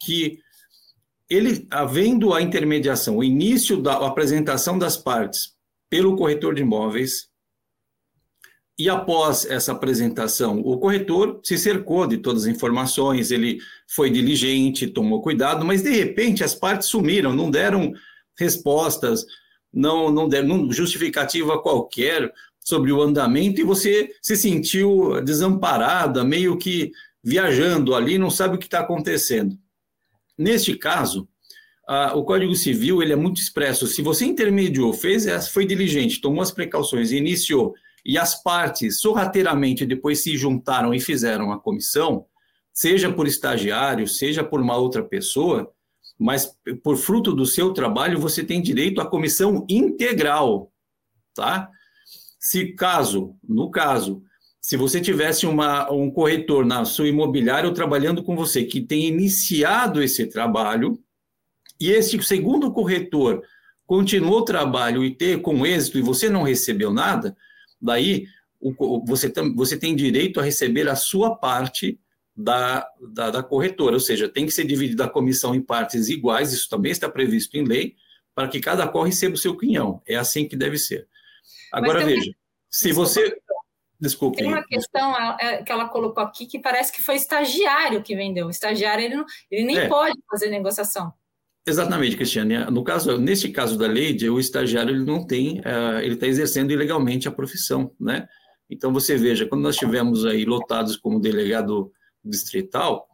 que 0.00 0.40
ele, 1.28 1.66
havendo 1.70 2.32
a 2.34 2.42
intermediação, 2.42 3.18
o 3.18 3.24
início 3.24 3.80
da 3.80 4.06
apresentação 4.06 4.78
das 4.78 4.96
partes 4.96 5.54
pelo 5.88 6.16
corretor 6.16 6.54
de 6.54 6.62
imóveis, 6.62 7.28
e 8.76 8.88
após 8.88 9.44
essa 9.44 9.70
apresentação, 9.70 10.60
o 10.60 10.78
corretor 10.78 11.40
se 11.44 11.56
cercou 11.56 12.08
de 12.08 12.18
todas 12.18 12.42
as 12.42 12.48
informações, 12.48 13.30
ele 13.30 13.60
foi 13.88 14.10
diligente, 14.10 14.88
tomou 14.88 15.22
cuidado, 15.22 15.64
mas 15.64 15.82
de 15.82 15.90
repente 15.90 16.42
as 16.42 16.56
partes 16.56 16.88
sumiram, 16.88 17.32
não 17.32 17.50
deram 17.50 17.92
respostas, 18.36 19.24
não, 19.72 20.10
não 20.10 20.28
deram 20.28 20.70
justificativa 20.72 21.62
qualquer 21.62 22.32
sobre 22.58 22.90
o 22.90 23.00
andamento 23.00 23.60
e 23.60 23.64
você 23.64 24.10
se 24.20 24.36
sentiu 24.36 25.20
desamparada, 25.22 26.24
meio 26.24 26.58
que 26.58 26.90
viajando 27.22 27.94
ali, 27.94 28.18
não 28.18 28.30
sabe 28.30 28.56
o 28.56 28.58
que 28.58 28.66
está 28.66 28.80
acontecendo. 28.80 29.56
Neste 30.36 30.76
caso, 30.76 31.28
a, 31.86 32.14
o 32.14 32.24
Código 32.24 32.54
Civil 32.54 33.02
ele 33.02 33.12
é 33.12 33.16
muito 33.16 33.40
expresso. 33.40 33.86
Se 33.86 34.02
você 34.02 34.24
intermediou, 34.24 34.92
fez, 34.92 35.26
foi 35.48 35.66
diligente, 35.66 36.20
tomou 36.20 36.42
as 36.42 36.50
precauções 36.50 37.12
iniciou, 37.12 37.74
e 38.04 38.18
as 38.18 38.42
partes 38.42 39.00
sorrateiramente 39.00 39.86
depois 39.86 40.22
se 40.22 40.36
juntaram 40.36 40.92
e 40.92 41.00
fizeram 41.00 41.50
a 41.52 41.58
comissão, 41.58 42.26
seja 42.72 43.10
por 43.10 43.26
estagiário, 43.26 44.06
seja 44.06 44.44
por 44.44 44.60
uma 44.60 44.76
outra 44.76 45.02
pessoa, 45.02 45.72
mas 46.18 46.54
por 46.82 46.96
fruto 46.96 47.32
do 47.32 47.46
seu 47.46 47.72
trabalho 47.72 48.20
você 48.20 48.44
tem 48.44 48.60
direito 48.60 49.00
à 49.00 49.06
comissão 49.06 49.64
integral, 49.68 50.70
tá? 51.34 51.70
Se 52.38 52.72
caso, 52.74 53.34
no 53.42 53.70
caso, 53.70 54.22
se 54.64 54.78
você 54.78 54.98
tivesse 54.98 55.44
uma, 55.44 55.92
um 55.92 56.10
corretor 56.10 56.64
na 56.64 56.86
sua 56.86 57.06
imobiliária 57.06 57.70
trabalhando 57.74 58.24
com 58.24 58.34
você 58.34 58.64
que 58.64 58.80
tem 58.80 59.06
iniciado 59.06 60.02
esse 60.02 60.26
trabalho, 60.26 60.98
e 61.78 61.90
esse 61.90 62.20
segundo 62.22 62.72
corretor 62.72 63.42
continuou 63.84 64.38
o 64.38 64.44
trabalho 64.44 65.04
e 65.04 65.14
ter 65.14 65.42
com 65.42 65.66
êxito 65.66 65.98
e 65.98 66.00
você 66.00 66.30
não 66.30 66.42
recebeu 66.42 66.90
nada, 66.90 67.36
daí 67.78 68.24
o, 68.58 69.04
você, 69.04 69.28
tem, 69.28 69.54
você 69.54 69.76
tem 69.76 69.94
direito 69.94 70.40
a 70.40 70.42
receber 70.42 70.88
a 70.88 70.96
sua 70.96 71.36
parte 71.36 72.00
da, 72.34 72.88
da, 73.12 73.30
da, 73.30 73.42
corretora, 73.42 73.96
ou 73.96 74.00
seja, 74.00 74.30
tem 74.30 74.46
que 74.46 74.52
ser 74.52 74.64
dividida 74.64 75.04
a 75.04 75.10
comissão 75.10 75.54
em 75.54 75.60
partes 75.60 76.08
iguais, 76.08 76.54
isso 76.54 76.70
também 76.70 76.90
está 76.90 77.06
previsto 77.06 77.54
em 77.58 77.64
lei, 77.64 77.96
para 78.34 78.48
que 78.48 78.60
cada 78.60 78.88
qual 78.88 79.04
receba 79.04 79.34
o 79.34 79.38
seu 79.38 79.58
quinhão. 79.58 80.00
É 80.08 80.16
assim 80.16 80.48
que 80.48 80.56
deve 80.56 80.78
ser. 80.78 81.06
Agora, 81.70 82.02
veja, 82.02 82.34
se 82.70 82.92
você 82.92 83.36
Desculpe. 84.04 84.36
Tem 84.36 84.48
uma 84.48 84.62
questão 84.62 85.14
que 85.64 85.72
ela 85.72 85.88
colocou 85.88 86.22
aqui 86.22 86.44
que 86.44 86.58
parece 86.58 86.92
que 86.92 87.00
foi 87.00 87.14
estagiário 87.14 88.02
que 88.02 88.14
vendeu. 88.14 88.48
O 88.48 88.50
estagiário 88.50 89.02
ele, 89.02 89.14
não, 89.14 89.24
ele 89.50 89.64
nem 89.64 89.78
é. 89.78 89.88
pode 89.88 90.18
fazer 90.30 90.50
negociação. 90.50 91.10
Exatamente, 91.66 92.14
Cristiane. 92.14 92.58
No 92.70 92.84
caso, 92.84 93.16
neste 93.16 93.48
caso 93.48 93.78
da 93.78 93.86
lei, 93.86 94.14
o 94.28 94.38
estagiário 94.38 94.94
ele 94.94 95.04
não 95.04 95.26
tem, 95.26 95.62
é, 95.64 96.04
ele 96.04 96.14
está 96.14 96.26
exercendo 96.26 96.70
ilegalmente 96.70 97.26
a 97.26 97.32
profissão, 97.32 97.90
né? 97.98 98.28
Então 98.68 98.92
você 98.92 99.16
veja, 99.16 99.46
quando 99.46 99.62
nós 99.62 99.76
tivemos 99.76 100.26
aí 100.26 100.44
lotados 100.44 100.96
como 100.96 101.18
delegado 101.18 101.90
distrital, 102.22 103.06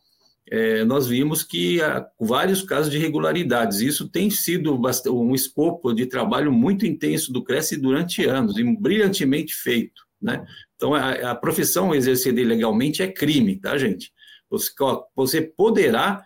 é, 0.50 0.84
nós 0.84 1.06
vimos 1.06 1.44
que 1.44 1.80
há 1.80 2.04
vários 2.18 2.62
casos 2.62 2.90
de 2.90 2.98
irregularidades. 2.98 3.78
Isso 3.78 4.08
tem 4.08 4.28
sido 4.28 4.76
um 5.06 5.34
escopo 5.36 5.92
de 5.92 6.06
trabalho 6.06 6.50
muito 6.50 6.84
intenso 6.84 7.32
do 7.32 7.44
Cresce 7.44 7.76
durante 7.76 8.24
anos 8.24 8.58
e 8.58 8.64
brilhantemente 8.76 9.54
feito. 9.54 10.09
Né? 10.20 10.44
Então, 10.76 10.94
a, 10.94 11.30
a 11.30 11.34
profissão 11.34 11.94
exercida 11.94 12.40
ilegalmente 12.40 13.02
é 13.02 13.10
crime, 13.10 13.56
tá, 13.56 13.76
gente? 13.78 14.12
Você, 14.50 14.70
você 15.14 15.40
poderá 15.42 16.22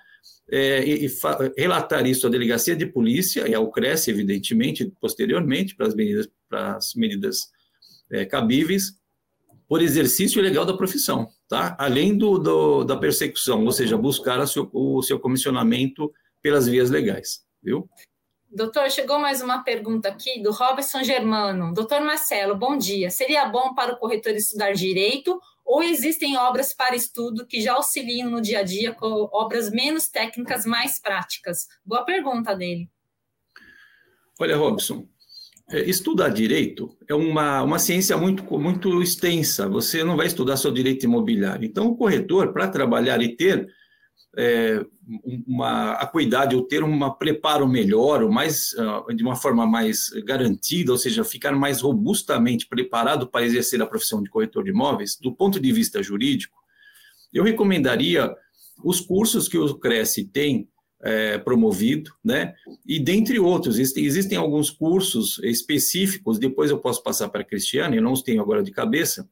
é, 0.50 0.84
e, 0.84 1.06
e 1.06 1.10
relatar 1.56 2.06
isso 2.06 2.26
à 2.26 2.30
delegacia 2.30 2.76
de 2.76 2.86
polícia 2.86 3.48
e 3.48 3.54
ao 3.54 3.70
CRES, 3.70 4.08
evidentemente, 4.08 4.92
posteriormente, 5.00 5.74
para 5.74 5.86
as 5.86 5.94
medidas, 5.94 6.28
para 6.48 6.76
as 6.76 6.94
medidas 6.94 7.48
é, 8.10 8.24
cabíveis, 8.24 8.98
por 9.68 9.80
exercício 9.82 10.38
ilegal 10.38 10.66
da 10.66 10.76
profissão, 10.76 11.28
tá? 11.48 11.74
Além 11.78 12.16
do, 12.16 12.38
do 12.38 12.84
da 12.84 12.96
persecução, 12.96 13.64
ou 13.64 13.72
seja, 13.72 13.96
buscar 13.96 14.46
seu, 14.46 14.68
o 14.72 15.02
seu 15.02 15.18
comissionamento 15.18 16.12
pelas 16.42 16.66
vias 16.66 16.90
legais, 16.90 17.40
viu? 17.62 17.88
Doutor, 18.54 18.88
chegou 18.88 19.18
mais 19.18 19.42
uma 19.42 19.64
pergunta 19.64 20.08
aqui 20.08 20.40
do 20.40 20.52
Robson 20.52 21.02
Germano. 21.02 21.74
Doutor 21.74 22.00
Marcelo, 22.02 22.54
bom 22.54 22.78
dia. 22.78 23.10
Seria 23.10 23.46
bom 23.46 23.74
para 23.74 23.92
o 23.92 23.96
corretor 23.96 24.32
estudar 24.32 24.72
direito 24.72 25.40
ou 25.64 25.82
existem 25.82 26.36
obras 26.36 26.72
para 26.72 26.94
estudo 26.94 27.44
que 27.48 27.60
já 27.60 27.72
auxiliam 27.72 28.30
no 28.30 28.40
dia 28.40 28.60
a 28.60 28.62
dia 28.62 28.92
com 28.92 29.28
obras 29.32 29.72
menos 29.72 30.06
técnicas, 30.06 30.64
mais 30.64 31.00
práticas? 31.00 31.66
Boa 31.84 32.04
pergunta 32.04 32.54
dele. 32.54 32.88
Olha, 34.38 34.56
Robson, 34.56 35.04
é, 35.68 35.80
estudar 35.80 36.28
direito 36.28 36.96
é 37.08 37.14
uma, 37.14 37.60
uma 37.60 37.80
ciência 37.80 38.16
muito, 38.16 38.44
muito 38.56 39.02
extensa. 39.02 39.68
Você 39.68 40.04
não 40.04 40.16
vai 40.16 40.28
estudar 40.28 40.56
só 40.56 40.70
direito 40.70 41.02
imobiliário. 41.02 41.66
Então, 41.66 41.88
o 41.88 41.96
corretor, 41.96 42.52
para 42.52 42.68
trabalhar 42.68 43.20
e 43.20 43.34
ter 43.34 43.68
é, 44.36 44.84
uma 45.46 45.92
acuidade 45.92 46.56
ou 46.56 46.62
ter 46.62 46.82
um 46.82 47.10
preparo 47.12 47.68
melhor, 47.68 48.22
ou 48.22 48.30
mais, 48.30 48.74
ah, 48.78 49.04
de 49.14 49.22
uma 49.22 49.36
forma 49.36 49.66
mais 49.66 50.08
garantida, 50.24 50.92
ou 50.92 50.98
seja, 50.98 51.24
ficar 51.24 51.52
mais 51.52 51.80
robustamente 51.80 52.66
preparado 52.66 53.28
para 53.28 53.44
exercer 53.44 53.80
a 53.82 53.86
profissão 53.86 54.22
de 54.22 54.30
corretor 54.30 54.64
de 54.64 54.70
imóveis, 54.70 55.16
do 55.20 55.34
ponto 55.34 55.60
de 55.60 55.72
vista 55.72 56.02
jurídico, 56.02 56.56
eu 57.32 57.42
recomendaria 57.42 58.34
os 58.82 59.00
cursos 59.00 59.48
que 59.48 59.58
o 59.58 59.74
Cresce 59.74 60.24
tem 60.24 60.68
é, 61.02 61.36
promovido, 61.38 62.10
né? 62.24 62.54
E 62.86 62.98
dentre 62.98 63.38
outros, 63.38 63.78
existem, 63.78 64.04
existem, 64.04 64.38
alguns 64.38 64.70
cursos 64.70 65.38
específicos, 65.42 66.38
depois 66.38 66.70
eu 66.70 66.78
posso 66.78 67.02
passar 67.02 67.28
para 67.28 67.42
a 67.42 67.44
Cristiane, 67.44 67.96
eu 67.96 68.02
não 68.02 68.12
os 68.12 68.22
tenho 68.22 68.40
agora 68.40 68.62
de 68.62 68.70
cabeça, 68.70 69.28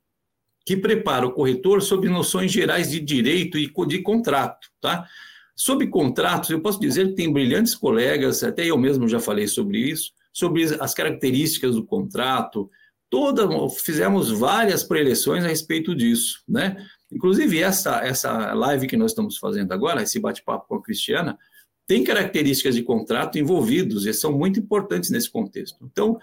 que 0.64 0.76
prepara 0.76 1.26
o 1.26 1.32
corretor 1.32 1.82
sobre 1.82 2.08
noções 2.08 2.52
gerais 2.52 2.90
de 2.90 3.00
direito 3.00 3.58
e 3.58 3.72
de 3.86 3.98
contrato, 3.98 4.68
tá? 4.80 5.06
Sobre 5.54 5.86
contratos, 5.86 6.50
eu 6.50 6.60
posso 6.60 6.80
dizer 6.80 7.08
que 7.08 7.14
tem 7.14 7.32
brilhantes 7.32 7.74
colegas, 7.74 8.42
até 8.42 8.64
eu 8.64 8.78
mesmo 8.78 9.08
já 9.08 9.20
falei 9.20 9.46
sobre 9.46 9.78
isso, 9.78 10.12
sobre 10.32 10.64
as 10.80 10.94
características 10.94 11.74
do 11.74 11.84
contrato, 11.84 12.70
toda, 13.10 13.46
fizemos 13.68 14.30
várias 14.30 14.82
preleções 14.82 15.44
a 15.44 15.48
respeito 15.48 15.94
disso, 15.94 16.42
né? 16.48 16.76
Inclusive, 17.12 17.60
essa, 17.60 17.98
essa 17.98 18.54
live 18.54 18.86
que 18.86 18.96
nós 18.96 19.10
estamos 19.10 19.36
fazendo 19.36 19.72
agora, 19.72 20.02
esse 20.02 20.18
bate-papo 20.18 20.66
com 20.66 20.76
a 20.76 20.82
Cristiana, 20.82 21.38
tem 21.86 22.02
características 22.02 22.74
de 22.74 22.82
contrato 22.82 23.38
envolvidos 23.38 24.06
e 24.06 24.14
são 24.14 24.32
muito 24.32 24.58
importantes 24.58 25.10
nesse 25.10 25.30
contexto. 25.30 25.76
Então, 25.84 26.18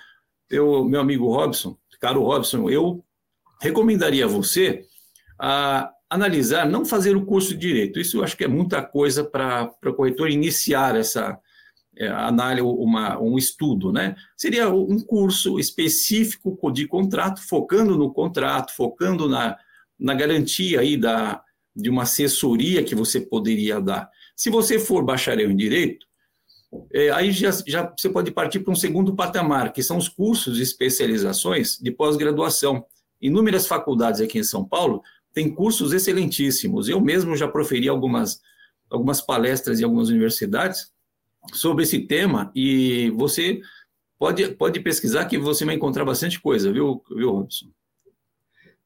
eu, 0.50 0.84
meu 0.84 1.00
amigo 1.00 1.28
Robson, 1.28 1.78
caro 2.00 2.24
Robson, 2.24 2.68
eu 2.70 3.04
recomendaria 3.62 4.26
a 4.26 4.28
você 4.28 4.86
a 5.40 5.92
analisar, 6.10 6.68
não 6.68 6.84
fazer 6.84 7.16
o 7.16 7.26
curso 7.26 7.50
de 7.54 7.68
direito. 7.68 8.00
Isso 8.00 8.18
eu 8.18 8.24
acho 8.24 8.36
que 8.36 8.44
é 8.44 8.48
muita 8.48 8.82
coisa 8.82 9.24
para 9.24 9.72
o 9.86 9.94
corretor 9.94 10.30
iniciar 10.30 10.96
essa 10.96 11.38
é, 11.96 12.08
análise, 12.08 12.66
uma, 12.66 13.20
um 13.20 13.38
estudo, 13.38 13.92
né? 13.92 14.16
Seria 14.36 14.70
um 14.70 15.00
curso 15.00 15.60
específico 15.60 16.72
de 16.72 16.88
contrato, 16.88 17.42
focando 17.48 17.98
no 17.98 18.12
contrato, 18.12 18.76
focando 18.76 19.28
na, 19.30 19.58
na 20.00 20.14
garantia 20.14 20.80
aí 20.80 20.98
da, 20.98 21.42
de 21.76 21.90
uma 21.90 22.04
assessoria 22.04 22.84
que 22.84 22.96
você 22.96 23.22
poderia 23.22 23.80
dar. 23.80 24.10
Se 24.36 24.50
você 24.50 24.80
for 24.80 25.04
bacharel 25.04 25.52
em 25.52 25.56
direito, 25.56 26.08
é, 26.94 27.10
aí 27.12 27.32
já, 27.32 27.52
já 27.68 27.94
você 27.98 28.10
pode 28.10 28.32
partir 28.32 28.60
para 28.60 28.72
um 28.72 28.76
segundo 28.76 29.16
patamar, 29.16 29.74
que 29.74 29.84
são 29.84 29.98
os 29.98 30.08
cursos 30.08 30.58
de 30.58 30.64
especializações 30.64 31.78
de 31.78 31.92
pós-graduação. 31.92 32.86
Inúmeras 33.22 33.68
faculdades 33.68 34.22
aqui 34.22 34.40
em 34.40 34.44
São 34.44 34.64
Paulo 34.64 35.04
têm 35.34 35.50
cursos 35.54 35.94
excelentíssimos. 35.94 36.88
Eu 36.88 37.00
mesmo 37.02 37.36
já 37.36 37.48
proferi 37.48 37.88
algumas, 37.88 38.42
algumas 38.90 39.22
palestras 39.22 39.80
em 39.80 39.84
algumas 39.84 40.10
universidades 40.10 40.92
sobre 41.54 41.84
esse 41.84 42.00
tema 42.00 42.52
e 42.56 43.10
você 43.12 43.62
pode, 44.18 44.48
pode 44.50 44.80
pesquisar 44.82 45.26
que 45.26 45.38
você 45.38 45.66
vai 45.66 45.76
encontrar 45.76 46.06
bastante 46.06 46.40
coisa, 46.40 46.72
viu, 46.72 47.04
viu 47.10 47.32
Robson? 47.32 47.68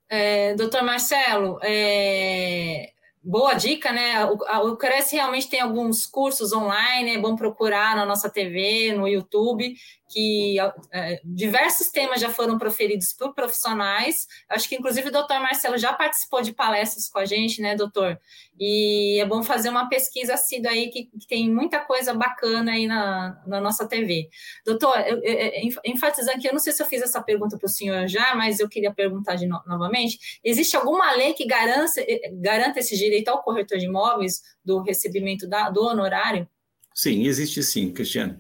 É, 0.10 0.54
doutor 0.54 0.84
Marcelo, 0.84 1.58
é, 1.64 2.92
boa 3.24 3.56
dica, 3.56 3.92
né? 3.92 4.26
O, 4.26 4.38
o 4.68 4.78
Cresce 4.78 5.16
realmente 5.16 5.50
tem 5.50 5.60
alguns 5.60 6.06
cursos 6.06 6.54
online, 6.54 7.16
é 7.16 7.18
bom 7.18 7.36
procurar 7.36 7.96
na 7.96 8.06
nossa 8.06 8.30
TV, 8.30 8.94
no 8.94 9.08
YouTube, 9.08 9.76
que 10.14 10.58
é, 10.92 11.20
diversos 11.26 11.90
temas 11.90 12.22
já 12.22 12.30
foram 12.30 12.60
proferidos 12.60 13.12
por 13.14 13.34
profissionais. 13.34 14.28
Acho 14.48 14.70
que, 14.70 14.76
inclusive, 14.76 15.10
o 15.10 15.12
doutor 15.12 15.40
Marcelo 15.40 15.76
já 15.76 15.92
participou 15.92 16.44
de 16.44 16.54
palestras 16.54 17.10
com 17.10 17.18
a 17.18 17.26
gente, 17.26 17.60
né, 17.60 17.76
doutor? 17.76 18.20
E 18.60 19.20
é 19.20 19.26
bom 19.26 19.42
fazer 19.42 19.70
uma 19.70 19.90
pesquisa 19.90 20.36
assídua 20.36 20.72
aí, 20.72 20.90
que, 20.90 21.06
que 21.06 21.28
tem 21.28 21.50
muita 21.50 21.80
coisa 21.80 22.14
bacana 22.14 22.74
aí 22.74 22.86
na, 22.86 23.42
na 23.48 23.60
nossa 23.60 23.88
TV. 23.88 24.30
Doutor, 24.64 24.96
eu, 25.00 25.20
eu, 25.24 25.74
enfatizando 25.84 26.40
que 26.40 26.48
eu 26.48 26.54
não 26.54 26.60
sei 26.60 26.74
se 26.74 26.84
eu 26.84 26.88
fiz 26.88 27.02
essa 27.02 27.22
pergunta 27.22 27.58
para 27.58 27.66
o 27.66 27.70
senhor 27.70 28.08
já, 28.08 28.36
mas 28.36 28.60
eu 28.60 28.70
queria 28.70 28.94
perguntar 28.94 29.34
de 29.34 29.48
no, 29.48 29.60
novamente: 29.66 30.40
existe 30.44 30.78
alguma 30.78 31.12
lei 31.14 31.34
que 31.34 31.48
garanta, 31.48 31.92
garanta 32.34 32.80
esse 32.80 32.96
direito 32.96 33.30
ao 33.30 33.42
corretor 33.42 33.80
de 33.80 33.86
imóveis 33.86 34.44
do 34.64 34.80
recebimento 34.84 35.48
da, 35.48 35.72
do 35.72 35.82
honorário? 35.82 36.48
Sim, 36.94 37.26
existe 37.26 37.64
sim, 37.64 37.92
Cristiane. 37.92 38.38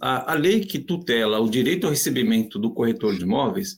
A, 0.00 0.32
a 0.32 0.34
lei 0.34 0.60
que 0.60 0.78
tutela 0.78 1.40
o 1.40 1.50
direito 1.50 1.84
ao 1.84 1.90
recebimento 1.90 2.58
do 2.58 2.72
corretor 2.72 3.16
de 3.16 3.24
imóveis 3.24 3.76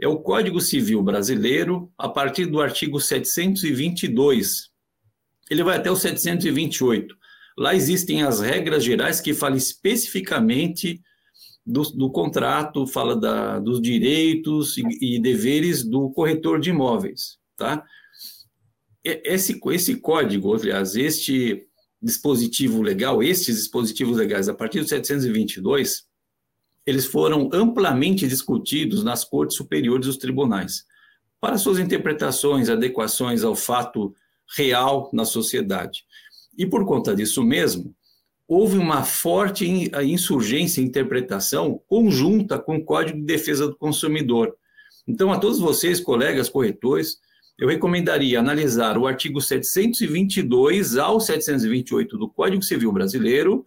é 0.00 0.08
o 0.08 0.18
Código 0.18 0.60
Civil 0.60 1.02
Brasileiro, 1.02 1.92
a 1.96 2.08
partir 2.08 2.46
do 2.46 2.60
artigo 2.60 2.98
722. 2.98 4.70
Ele 5.50 5.62
vai 5.62 5.76
até 5.76 5.90
o 5.90 5.96
728. 5.96 7.14
Lá 7.58 7.74
existem 7.74 8.22
as 8.22 8.40
regras 8.40 8.82
gerais 8.82 9.20
que 9.20 9.34
falam 9.34 9.56
especificamente 9.56 11.00
do, 11.66 11.82
do 11.82 12.10
contrato, 12.10 12.86
fala 12.86 13.14
da, 13.14 13.58
dos 13.58 13.80
direitos 13.80 14.78
e, 14.78 15.16
e, 15.16 15.20
deveres 15.20 15.84
do 15.84 16.10
corretor 16.10 16.58
de 16.58 16.70
imóveis, 16.70 17.38
tá? 17.56 17.84
Esse, 19.04 19.58
esse 19.66 19.96
código, 19.96 20.54
aliás, 20.54 20.94
este 20.96 21.66
dispositivo 22.02 22.82
legal, 22.82 23.22
estes 23.22 23.56
dispositivos 23.56 24.16
legais, 24.16 24.48
a 24.48 24.54
partir 24.54 24.80
do 24.80 24.88
722, 24.88 26.04
eles 26.86 27.06
foram 27.06 27.50
amplamente 27.52 28.26
discutidos 28.26 29.04
nas 29.04 29.24
cortes 29.24 29.56
superiores 29.56 30.06
dos 30.06 30.16
tribunais, 30.16 30.84
para 31.40 31.58
suas 31.58 31.78
interpretações, 31.78 32.68
adequações 32.68 33.44
ao 33.44 33.54
fato 33.54 34.14
real 34.56 35.10
na 35.12 35.24
sociedade. 35.24 36.04
E 36.56 36.66
por 36.66 36.84
conta 36.84 37.14
disso 37.14 37.42
mesmo, 37.42 37.94
houve 38.48 38.76
uma 38.76 39.04
forte 39.04 39.64
insurgência 40.02 40.80
e 40.80 40.84
interpretação 40.84 41.80
conjunta 41.86 42.58
com 42.58 42.76
o 42.76 42.84
Código 42.84 43.18
de 43.18 43.24
Defesa 43.24 43.68
do 43.68 43.76
Consumidor. 43.76 44.54
Então, 45.06 45.32
a 45.32 45.38
todos 45.38 45.60
vocês, 45.60 46.00
colegas 46.00 46.48
corretores, 46.48 47.18
eu 47.60 47.68
recomendaria 47.68 48.40
analisar 48.40 48.96
o 48.96 49.06
artigo 49.06 49.38
722 49.38 50.96
ao 50.96 51.20
728 51.20 52.16
do 52.16 52.26
Código 52.26 52.62
Civil 52.62 52.90
Brasileiro 52.90 53.66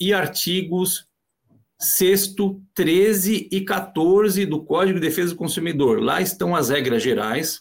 e 0.00 0.14
artigos 0.14 1.06
6, 1.78 2.34
13 2.72 3.48
e 3.52 3.60
14 3.60 4.46
do 4.46 4.64
Código 4.64 4.98
de 4.98 5.06
Defesa 5.06 5.34
do 5.34 5.36
Consumidor. 5.36 6.02
Lá 6.02 6.22
estão 6.22 6.56
as 6.56 6.70
regras 6.70 7.02
gerais 7.02 7.60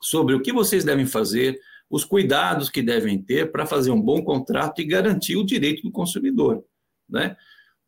sobre 0.00 0.34
o 0.34 0.40
que 0.40 0.54
vocês 0.54 0.84
devem 0.84 1.04
fazer, 1.04 1.60
os 1.90 2.02
cuidados 2.02 2.70
que 2.70 2.80
devem 2.80 3.20
ter 3.20 3.52
para 3.52 3.66
fazer 3.66 3.90
um 3.90 4.00
bom 4.00 4.22
contrato 4.22 4.80
e 4.80 4.86
garantir 4.86 5.36
o 5.36 5.44
direito 5.44 5.82
do 5.82 5.92
consumidor, 5.92 6.64
né? 7.06 7.36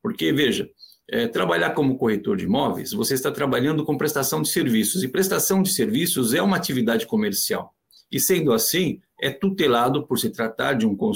Porque 0.02 0.34
veja, 0.34 0.68
é, 1.10 1.26
trabalhar 1.26 1.70
como 1.70 1.98
corretor 1.98 2.36
de 2.36 2.44
imóveis, 2.44 2.92
você 2.92 3.14
está 3.14 3.32
trabalhando 3.32 3.84
com 3.84 3.98
prestação 3.98 4.40
de 4.40 4.48
serviços, 4.48 5.02
e 5.02 5.08
prestação 5.08 5.60
de 5.60 5.72
serviços 5.72 6.32
é 6.32 6.40
uma 6.40 6.56
atividade 6.56 7.04
comercial. 7.04 7.74
E 8.12 8.20
sendo 8.20 8.52
assim, 8.52 9.00
é 9.20 9.30
tutelado 9.30 10.06
por 10.06 10.18
se 10.18 10.30
tratar 10.30 10.74
de 10.74 10.86
um 10.86 10.96
por, 10.96 11.14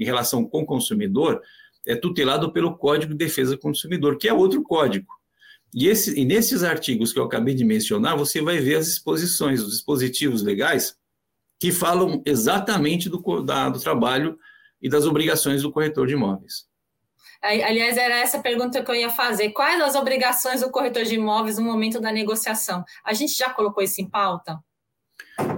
em 0.00 0.04
relação 0.04 0.44
com 0.44 0.62
o 0.62 0.66
consumidor, 0.66 1.40
é 1.86 1.94
tutelado 1.94 2.52
pelo 2.52 2.76
Código 2.76 3.12
de 3.12 3.18
Defesa 3.18 3.52
do 3.52 3.60
Consumidor, 3.60 4.18
que 4.18 4.28
é 4.28 4.32
outro 4.32 4.62
código. 4.62 5.06
E, 5.72 5.86
esse, 5.86 6.18
e 6.18 6.24
nesses 6.24 6.64
artigos 6.64 7.12
que 7.12 7.18
eu 7.18 7.24
acabei 7.24 7.54
de 7.54 7.64
mencionar, 7.64 8.16
você 8.16 8.42
vai 8.42 8.58
ver 8.58 8.76
as 8.76 8.88
exposições, 8.88 9.62
os 9.62 9.70
dispositivos 9.70 10.42
legais 10.42 10.96
que 11.60 11.70
falam 11.70 12.22
exatamente 12.26 13.08
do, 13.08 13.42
da, 13.42 13.68
do 13.68 13.78
trabalho 13.78 14.38
e 14.82 14.88
das 14.88 15.06
obrigações 15.06 15.62
do 15.62 15.72
corretor 15.72 16.06
de 16.06 16.14
imóveis. 16.14 16.67
Aliás, 17.42 17.96
era 17.96 18.18
essa 18.18 18.40
pergunta 18.40 18.82
que 18.82 18.90
eu 18.90 18.94
ia 18.94 19.10
fazer. 19.10 19.50
Quais 19.50 19.80
as 19.80 19.94
obrigações 19.94 20.60
do 20.60 20.70
corretor 20.70 21.04
de 21.04 21.14
imóveis 21.14 21.58
no 21.58 21.64
momento 21.64 22.00
da 22.00 22.10
negociação? 22.10 22.84
A 23.04 23.12
gente 23.12 23.36
já 23.36 23.50
colocou 23.50 23.82
isso 23.82 24.00
em 24.00 24.08
pauta? 24.08 24.58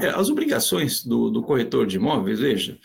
É, 0.01 0.09
as 0.09 0.29
obrigações 0.29 1.05
do, 1.05 1.31
do 1.31 1.42
corretor 1.42 1.87
de 1.87 1.96
imóveis, 1.96 2.38
veja, 2.38 2.79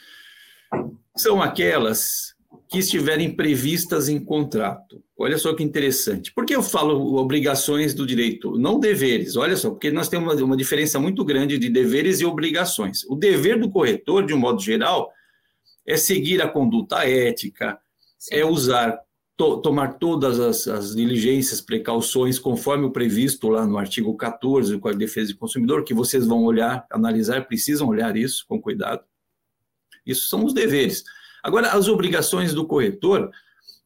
são 1.16 1.42
aquelas 1.42 2.36
que 2.70 2.80
estiverem 2.80 3.36
previstas 3.36 4.10
em 4.10 4.20
contrato. 4.20 5.04
Olha 5.18 5.38
só 5.38 5.54
que 5.54 5.64
interessante. 5.64 6.34
Por 6.34 6.46
que 6.46 6.56
eu 6.56 6.64
falo 6.64 7.16
obrigações 7.16 7.94
do 7.94 8.06
direito? 8.06 8.58
Não 8.58 8.80
deveres. 8.80 9.36
Olha 9.36 9.56
só, 9.56 9.70
porque 9.70 9.92
nós 9.92 10.10
temos 10.10 10.34
uma, 10.34 10.44
uma 10.44 10.58
diferença 10.58 11.00
muito 11.00 11.24
grande 11.24 11.58
de 11.58 11.70
deveres 11.70 12.20
e 12.20 12.26
obrigações. 12.26 13.04
O 13.06 13.16
dever 13.16 13.60
do 13.60 13.70
corretor, 13.70 14.26
de 14.26 14.34
um 14.34 14.38
modo 14.38 14.62
geral, 14.62 15.12
é 15.86 15.96
seguir 15.96 16.42
a 16.42 16.48
conduta 16.48 17.08
ética, 17.08 17.80
É 18.32 18.46
usar, 18.46 19.00
to, 19.38 19.58
tomar 19.62 19.94
todas 20.00 20.40
as, 20.40 20.68
as, 20.68 20.96
diligências, 20.96 21.62
precauções, 21.62 22.40
conforme 22.40 22.86
o 22.86 22.92
previsto 22.92 23.50
lá 23.50 23.66
no 23.66 23.78
artigo 23.78 24.16
14 24.16 24.72
do 24.72 24.80
Código 24.80 25.00
de 25.00 25.06
Defesa 25.06 25.34
do 25.34 25.40
Consumidor, 25.40 25.84
que 25.84 25.94
vocês 25.94 26.26
vão 26.26 26.44
olhar, 26.44 26.86
analisar, 26.92 27.48
precisam 27.48 27.88
olhar 27.88 28.16
isso 28.16 28.46
com 28.48 28.62
cuidado. 28.62 29.04
Isso 30.06 30.28
são 30.28 30.46
os 30.46 30.54
deveres. 30.54 31.04
Agora, 31.44 31.72
as 31.72 31.88
obrigações 31.88 32.54
do 32.54 32.66
corretor, 32.66 33.30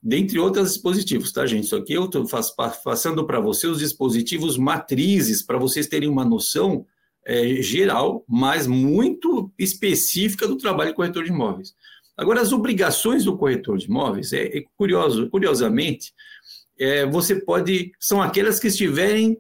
dentre 0.02 0.40
outros 0.40 0.74
dispositivos, 0.74 1.32
tá, 1.32 1.46
gente? 1.46 1.66
Isso 1.66 1.76
aqui 1.76 1.94
eu 1.94 2.06
estou 2.06 2.26
passando 2.84 3.26
para 3.26 3.40
vocês 3.40 3.74
os 3.74 3.80
dispositivos 3.80 4.58
matrizes, 4.58 5.44
para 5.44 5.58
vocês 5.58 5.88
terem 5.88 6.10
uma 6.10 6.24
noção 6.24 6.86
é, 7.26 7.62
geral, 7.62 8.24
mas 8.28 8.66
muito 8.66 9.52
específica 9.58 10.48
do 10.48 10.58
trabalho 10.58 10.92
de 10.92 10.96
corretor 10.96 11.24
de 11.24 11.30
imóveis. 11.30 11.76
Agora, 12.20 12.42
as 12.42 12.52
obrigações 12.52 13.24
do 13.24 13.38
corretor 13.38 13.78
de 13.78 13.86
imóveis, 13.86 14.34
é, 14.34 14.58
é 14.58 14.64
curioso, 14.78 15.30
curiosamente, 15.30 16.14
é, 16.78 17.06
você 17.06 17.34
pode, 17.34 17.94
são 17.98 18.22
aquelas 18.22 18.60
que 18.60 18.68
estiverem 18.68 19.40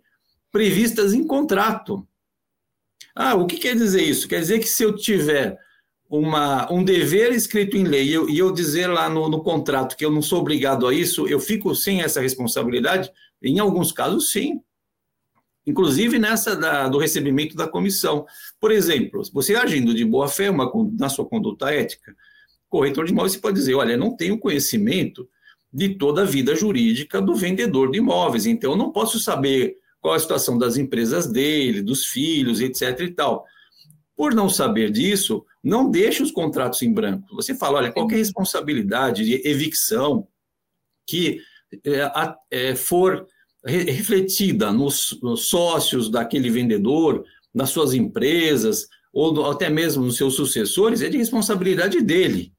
previstas 0.49 1.13
em 1.13 1.27
contrato. 1.27 2.07
Ah, 3.13 3.35
o 3.35 3.45
que 3.45 3.57
quer 3.57 3.75
dizer 3.75 4.01
isso? 4.01 4.29
Quer 4.29 4.39
dizer 4.39 4.59
que 4.59 4.67
se 4.67 4.81
eu 4.81 4.95
tiver 4.95 5.59
uma, 6.09 6.71
um 6.71 6.81
dever 6.81 7.33
escrito 7.33 7.75
em 7.75 7.83
lei 7.83 8.05
e 8.05 8.13
eu, 8.13 8.29
e 8.29 8.39
eu 8.39 8.49
dizer 8.49 8.87
lá 8.87 9.09
no, 9.09 9.27
no, 9.27 9.43
contrato 9.43 9.97
que 9.97 10.05
eu 10.05 10.11
não 10.11 10.21
sou 10.21 10.39
obrigado 10.39 10.87
a 10.87 10.93
isso, 10.93 11.27
eu 11.27 11.39
fico 11.39 11.75
sem 11.75 12.01
essa 12.01 12.21
responsabilidade? 12.21 13.11
Em 13.43 13.59
alguns 13.59 13.91
casos, 13.91 14.31
sim. 14.31 14.61
Inclusive 15.67 16.17
nessa 16.17 16.55
da, 16.55 16.87
do 16.87 16.97
recebimento 16.97 17.57
da 17.57 17.67
comissão. 17.67 18.25
Por 18.57 18.71
exemplo, 18.71 19.21
você 19.33 19.53
agindo 19.53 19.93
de 19.93 20.05
boa 20.05 20.29
fé 20.29 20.49
uma, 20.49 20.71
na 20.97 21.09
sua 21.09 21.25
conduta 21.25 21.69
ética, 21.69 22.15
corretor 22.69 23.05
de 23.05 23.11
imóveis 23.11 23.35
pode 23.35 23.57
dizer: 23.57 23.75
olha, 23.75 23.97
não 23.97 24.15
tenho 24.15 24.39
conhecimento 24.39 25.27
de 25.71 25.95
toda 25.97 26.23
a 26.23 26.25
vida 26.25 26.55
jurídica 26.55 27.21
do 27.21 27.35
vendedor 27.35 27.91
de 27.91 27.99
imóveis, 27.99 28.45
então 28.45 28.71
eu 28.71 28.77
não 28.77 28.91
posso 28.91 29.19
saber 29.19 29.77
qual 30.01 30.13
a 30.13 30.19
situação 30.19 30.57
das 30.57 30.77
empresas 30.77 31.27
dele, 31.27 31.81
dos 31.81 32.05
filhos, 32.05 32.61
etc. 32.61 32.99
e 33.01 33.11
tal. 33.11 33.45
Por 34.15 34.33
não 34.33 34.49
saber 34.49 34.91
disso, 34.91 35.45
não 35.63 35.89
deixe 35.89 36.23
os 36.23 36.31
contratos 36.31 36.81
em 36.81 36.93
branco. 36.93 37.35
Você 37.35 37.53
fala, 37.55 37.79
olha, 37.79 37.91
qualquer 37.91 38.17
responsabilidade 38.17 39.25
de 39.25 39.47
evicção 39.47 40.27
que 41.07 41.41
é, 41.85 42.11
é, 42.51 42.75
for 42.75 43.27
refletida 43.65 44.71
nos, 44.71 45.17
nos, 45.21 45.47
sócios 45.47 46.09
daquele 46.09 46.49
vendedor, 46.49 47.23
nas 47.53 47.69
suas 47.69 47.93
empresas, 47.93 48.87
ou 49.11 49.49
até 49.49 49.69
mesmo 49.69 50.05
nos 50.05 50.17
seus 50.17 50.35
sucessores, 50.35 51.01
é 51.01 51.09
de 51.09 51.17
responsabilidade 51.17 52.01
dele, 52.01 52.53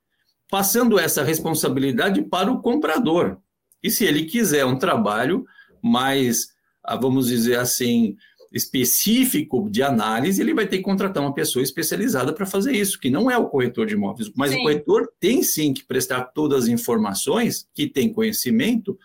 passando 0.51 0.99
essa 0.99 1.23
responsabilidade 1.23 2.23
para 2.23 2.51
o 2.51 2.61
comprador. 2.61 3.39
E 3.83 3.91
se 3.91 4.05
ele 4.05 4.25
quiser 4.25 4.65
um 4.65 4.77
trabalho 4.77 5.45
mais, 5.83 6.49
ah, 6.85 6.97
vamos 6.97 7.29
dizer 7.29 7.59
assim, 7.59 8.17
específico 8.53 9.71
de 9.71 9.83
análise, 9.83 10.43
ele 10.43 10.53
vai 10.53 10.67
ter 10.67 10.79
que 10.79 10.83
contratar 10.83 11.23
uma 11.23 11.33
pessoa 11.33 11.63
especializada 11.63 12.33
para 12.33 12.45
fazer 12.45 12.73
isso, 12.73 12.99
que 12.99 13.09
não 13.09 13.31
é 13.31 13.39
o 13.39 13.49
corretor 13.49 13.87
de 13.87 13.95
imóveis. 13.95 14.31
Mas 14.37 14.51
sim. 14.51 14.59
o 14.59 14.63
corretor 14.63 15.09
tem 15.21 15.43
sim 15.43 15.73
que 15.73 15.85
prestar 15.85 16.25
todas 16.25 16.65
as 16.65 16.69
informações, 16.69 17.69
que 17.73 17.87
tem 17.87 18.13
conhecimento, 18.13 18.99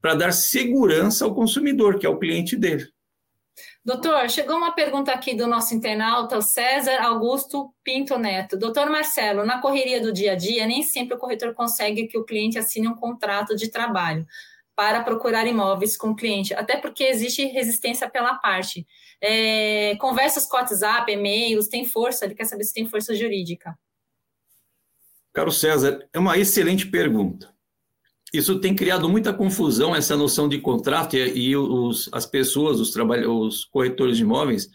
para 0.00 0.14
dar 0.14 0.32
segurança 0.32 1.24
ao 1.24 1.34
consumidor, 1.34 1.98
que 1.98 2.06
é 2.06 2.08
o 2.08 2.18
cliente 2.18 2.56
dele. 2.56 2.88
Doutor, 3.86 4.28
chegou 4.28 4.56
uma 4.56 4.72
pergunta 4.72 5.12
aqui 5.12 5.32
do 5.32 5.46
nosso 5.46 5.72
internauta, 5.72 6.36
o 6.36 6.42
César 6.42 7.00
Augusto 7.02 7.72
Pinto 7.84 8.18
Neto. 8.18 8.58
Doutor 8.58 8.90
Marcelo, 8.90 9.46
na 9.46 9.60
correria 9.60 10.00
do 10.00 10.12
dia 10.12 10.32
a 10.32 10.34
dia, 10.34 10.66
nem 10.66 10.82
sempre 10.82 11.14
o 11.14 11.18
corretor 11.18 11.54
consegue 11.54 12.08
que 12.08 12.18
o 12.18 12.24
cliente 12.24 12.58
assine 12.58 12.88
um 12.88 12.96
contrato 12.96 13.54
de 13.54 13.68
trabalho 13.68 14.26
para 14.74 15.04
procurar 15.04 15.46
imóveis 15.46 15.96
com 15.96 16.08
o 16.08 16.16
cliente, 16.16 16.52
até 16.52 16.76
porque 16.76 17.04
existe 17.04 17.44
resistência 17.44 18.10
pela 18.10 18.34
parte. 18.34 18.84
É, 19.22 19.94
conversas 20.00 20.46
com 20.46 20.56
WhatsApp, 20.56 21.12
e-mails, 21.12 21.68
tem 21.68 21.84
força? 21.84 22.24
Ele 22.24 22.34
quer 22.34 22.46
saber 22.46 22.64
se 22.64 22.74
tem 22.74 22.88
força 22.88 23.14
jurídica. 23.14 23.78
Caro 25.32 25.52
César, 25.52 26.08
é 26.12 26.18
uma 26.18 26.36
excelente 26.36 26.90
pergunta. 26.90 27.55
Isso 28.32 28.58
tem 28.58 28.74
criado 28.74 29.08
muita 29.08 29.32
confusão, 29.32 29.94
essa 29.94 30.16
noção 30.16 30.48
de 30.48 30.58
contrato, 30.58 31.16
e, 31.16 31.50
e 31.50 31.56
os, 31.56 32.08
as 32.12 32.26
pessoas, 32.26 32.80
os, 32.80 32.94
os 33.28 33.64
corretores 33.66 34.16
de 34.16 34.22
imóveis, 34.22 34.68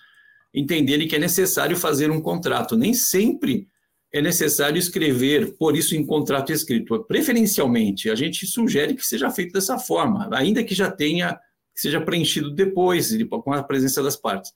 entenderem 0.54 1.08
que 1.08 1.16
é 1.16 1.20
necessário 1.20 1.76
fazer 1.76 2.10
um 2.12 2.22
contrato. 2.22 2.78
Nem 2.78 2.94
sempre 2.94 3.68
é 4.14 4.22
necessário 4.22 4.78
escrever, 4.78 5.56
por 5.58 5.76
isso, 5.76 5.96
em 5.96 6.06
contrato 6.06 6.52
escrito. 6.52 7.04
Preferencialmente, 7.04 8.10
a 8.10 8.16
gente 8.16 8.46
sugere 8.46 8.94
que 8.94 9.06
seja 9.06 9.30
feito 9.30 9.54
dessa 9.54 9.78
forma, 9.78 10.30
ainda 10.34 10.64
que 10.64 10.76
já 10.76 10.92
tenha, 10.92 11.34
que 11.74 11.82
seja 11.82 12.02
preenchido 12.02 12.52
depois, 12.52 13.16
com 13.30 13.54
a 13.54 13.64
presença 13.64 14.04
das 14.04 14.18
partes. 14.18 14.52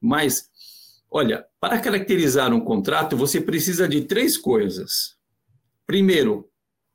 Mas, 0.00 0.50
olha, 1.10 1.44
para 1.58 1.80
caracterizar 1.80 2.52
um 2.52 2.60
contrato, 2.60 3.16
você 3.16 3.40
precisa 3.40 3.88
de 3.88 4.02
três 4.02 4.36
coisas. 4.36 5.16
Primeiro, 5.86 6.47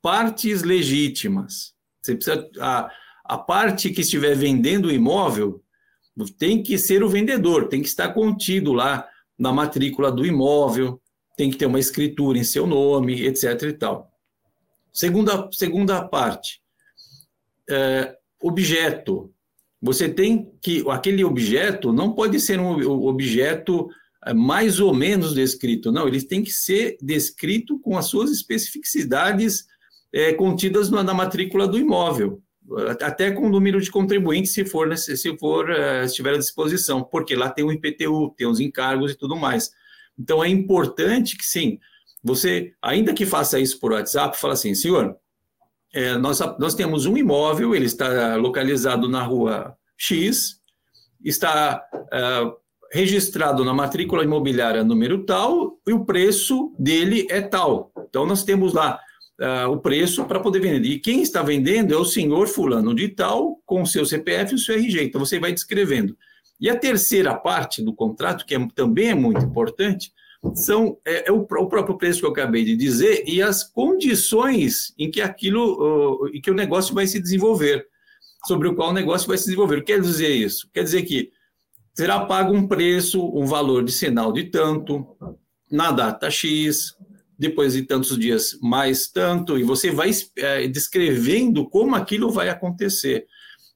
partes 0.03 0.63
legítimas. 0.63 1.73
Você 2.01 2.15
precisa. 2.15 2.49
A, 2.59 2.91
a 3.23 3.37
parte 3.37 3.89
que 3.89 4.01
estiver 4.01 4.35
vendendo 4.35 4.89
o 4.89 4.91
imóvel 4.91 5.63
tem 6.37 6.61
que 6.61 6.77
ser 6.77 7.01
o 7.01 7.09
vendedor, 7.09 7.69
tem 7.69 7.81
que 7.81 7.87
estar 7.87 8.13
contido 8.13 8.73
lá 8.73 9.07
na 9.39 9.53
matrícula 9.53 10.11
do 10.11 10.25
imóvel, 10.25 11.01
tem 11.37 11.49
que 11.49 11.57
ter 11.57 11.65
uma 11.65 11.79
escritura 11.79 12.37
em 12.37 12.43
seu 12.43 12.67
nome, 12.67 13.23
etc. 13.23 13.63
e 13.63 13.73
tal. 13.73 14.11
Segunda, 14.91 15.49
segunda 15.51 16.05
parte, 16.05 16.61
é, 17.67 18.15
objeto. 18.41 19.33
Você 19.81 20.09
tem 20.09 20.51
que. 20.61 20.83
Aquele 20.89 21.23
objeto 21.23 21.93
não 21.93 22.13
pode 22.13 22.39
ser 22.41 22.59
um 22.59 23.07
objeto 23.07 23.89
é, 24.25 24.33
mais 24.33 24.81
ou 24.81 24.93
menos 24.93 25.33
descrito, 25.33 25.91
não, 25.91 26.07
ele 26.07 26.21
tem 26.21 26.43
que 26.43 26.51
ser 26.51 26.97
descrito 27.01 27.79
com 27.79 27.97
as 27.97 28.05
suas 28.05 28.31
especificidades 28.31 29.65
é, 30.13 30.31
contidas 30.33 30.91
na, 30.91 31.01
na, 31.01 31.13
matrícula 31.13 31.67
do 31.67 31.79
imóvel, 31.79 32.41
até 33.01 33.31
com 33.31 33.47
o 33.47 33.49
número 33.49 33.81
de 33.81 33.91
contribuintes, 33.91 34.53
se 34.53 34.63
for, 34.63 34.95
se 34.95 35.37
for 35.37 35.69
é, 35.71 36.05
estiver 36.05 36.35
à 36.35 36.37
disposição, 36.37 37.03
porque 37.03 37.35
lá 37.35 37.49
tem 37.49 37.65
o 37.65 37.71
IPTU, 37.71 38.33
tem 38.37 38.47
os 38.47 38.59
encargos 38.59 39.11
e 39.11 39.17
tudo 39.17 39.35
mais. 39.35 39.71
Então, 40.17 40.43
é 40.43 40.47
importante 40.47 41.35
que, 41.35 41.43
sim, 41.43 41.79
você, 42.23 42.71
ainda 42.81 43.13
que 43.13 43.25
faça 43.25 43.59
isso 43.59 43.79
por 43.79 43.91
WhatsApp, 43.91 44.39
fala 44.39 44.53
assim, 44.53 44.75
senhor, 44.75 45.17
é, 45.93 46.15
nós, 46.17 46.39
nós 46.59 46.75
temos 46.75 47.05
um 47.05 47.17
imóvel, 47.17 47.75
ele 47.75 47.85
está 47.85 48.35
localizado 48.35 49.09
na 49.09 49.23
rua 49.23 49.75
X, 49.97 50.59
está 51.23 51.83
é, 52.11 52.51
registrado 52.93 53.65
na 53.65 53.73
matrícula 53.73 54.23
imobiliária 54.23 54.83
número 54.83 55.25
tal, 55.25 55.79
e 55.87 55.91
o 55.91 56.05
preço 56.05 56.73
dele 56.77 57.27
é 57.29 57.41
tal. 57.41 57.91
Então, 58.07 58.25
nós 58.25 58.43
temos 58.43 58.73
lá 58.73 58.99
uh, 59.39 59.69
o 59.69 59.77
preço 59.77 60.25
para 60.25 60.39
poder 60.39 60.59
vender. 60.59 60.87
E 60.87 60.99
quem 60.99 61.21
está 61.21 61.41
vendendo 61.41 61.93
é 61.93 61.97
o 61.97 62.05
senhor 62.05 62.47
fulano 62.47 62.93
de 62.93 63.09
tal, 63.09 63.61
com 63.65 63.85
seu 63.85 64.05
CPF 64.05 64.53
e 64.53 64.55
o 64.55 64.59
seu 64.59 64.75
RG. 64.75 65.03
Então, 65.03 65.23
você 65.23 65.39
vai 65.39 65.51
descrevendo. 65.51 66.17
E 66.59 66.69
a 66.69 66.77
terceira 66.77 67.35
parte 67.35 67.81
do 67.81 67.93
contrato, 67.93 68.45
que 68.45 68.55
é, 68.55 68.67
também 68.75 69.09
é 69.09 69.15
muito 69.15 69.43
importante, 69.43 70.11
são 70.53 70.97
é, 71.05 71.29
é 71.29 71.31
o, 71.31 71.39
o, 71.41 71.67
próprio 71.67 71.97
preço 71.97 72.19
que 72.19 72.25
eu 72.25 72.31
acabei 72.31 72.65
de 72.65 72.75
dizer 72.75 73.23
e 73.25 73.41
as 73.41 73.63
condições 73.63 74.93
em 74.97 75.09
que 75.09 75.21
aquilo, 75.21 76.23
uh, 76.23 76.27
em 76.27 76.41
que 76.41 76.51
o 76.51 76.55
negócio 76.55 76.93
vai 76.93 77.07
se 77.07 77.19
desenvolver, 77.19 77.85
sobre 78.45 78.67
o 78.67 78.75
qual 78.75 78.89
o 78.89 78.93
negócio 78.93 79.27
vai 79.27 79.37
se 79.37 79.45
desenvolver. 79.45 79.83
Quer 79.83 80.01
dizer 80.01 80.29
isso? 80.29 80.69
Quer 80.73 80.83
dizer 80.83 81.03
que 81.03 81.31
será 81.93 82.25
pago 82.25 82.53
um 82.53 82.67
preço, 82.67 83.25
um 83.33 83.45
valor 83.45 83.83
de 83.83 83.91
sinal 83.91 84.33
de 84.33 84.45
tanto, 84.45 85.05
na 85.71 85.91
data 85.91 86.29
X, 86.29 86.95
depois 87.37 87.73
de 87.73 87.83
tantos 87.83 88.17
dias 88.17 88.57
mais 88.61 89.07
tanto, 89.07 89.57
e 89.57 89.63
você 89.63 89.91
vai 89.91 90.11
é, 90.37 90.67
descrevendo 90.67 91.69
como 91.69 91.95
aquilo 91.95 92.31
vai 92.31 92.49
acontecer. 92.49 93.25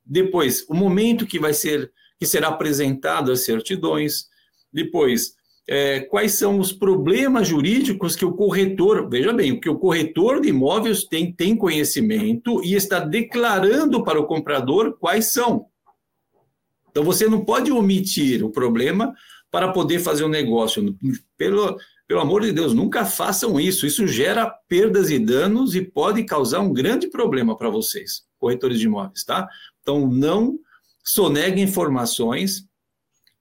Depois, 0.05 0.65
o 0.69 0.73
momento 0.73 1.25
que 1.25 1.39
vai 1.39 1.53
ser 1.53 1.91
que 2.19 2.25
será 2.25 2.49
apresentado 2.49 3.31
as 3.31 3.41
certidões. 3.41 4.25
Depois, 4.71 5.33
é, 5.67 6.01
quais 6.01 6.33
são 6.33 6.59
os 6.59 6.71
problemas 6.71 7.47
jurídicos 7.47 8.15
que 8.15 8.25
o 8.25 8.33
corretor, 8.33 9.09
veja 9.09 9.33
bem, 9.33 9.51
o 9.51 9.59
que 9.59 9.69
o 9.69 9.77
corretor 9.77 10.41
de 10.41 10.49
imóveis 10.49 11.03
tem, 11.03 11.31
tem 11.31 11.55
conhecimento 11.55 12.63
e 12.63 12.73
está 12.73 12.99
declarando 12.99 14.03
para 14.03 14.19
o 14.19 14.25
comprador 14.25 14.97
quais 14.99 15.31
são. 15.31 15.67
Então, 16.89 17.03
você 17.03 17.27
não 17.27 17.45
pode 17.45 17.71
omitir 17.71 18.43
o 18.43 18.49
problema 18.49 19.13
para 19.51 19.71
poder 19.71 19.99
fazer 19.99 20.23
um 20.23 20.29
negócio. 20.29 20.97
Pelo, 21.37 21.77
pelo 22.07 22.21
amor 22.21 22.41
de 22.41 22.53
Deus, 22.53 22.73
nunca 22.73 23.05
façam 23.05 23.59
isso. 23.59 23.85
Isso 23.85 24.07
gera 24.07 24.49
perdas 24.49 25.11
e 25.11 25.19
danos 25.19 25.75
e 25.75 25.81
pode 25.81 26.23
causar 26.23 26.61
um 26.61 26.71
grande 26.71 27.09
problema 27.09 27.57
para 27.57 27.69
vocês, 27.69 28.23
corretores 28.39 28.79
de 28.79 28.85
imóveis, 28.85 29.25
tá? 29.25 29.47
Então, 29.81 30.07
não 30.07 30.57
sonega 31.03 31.59
informações. 31.59 32.65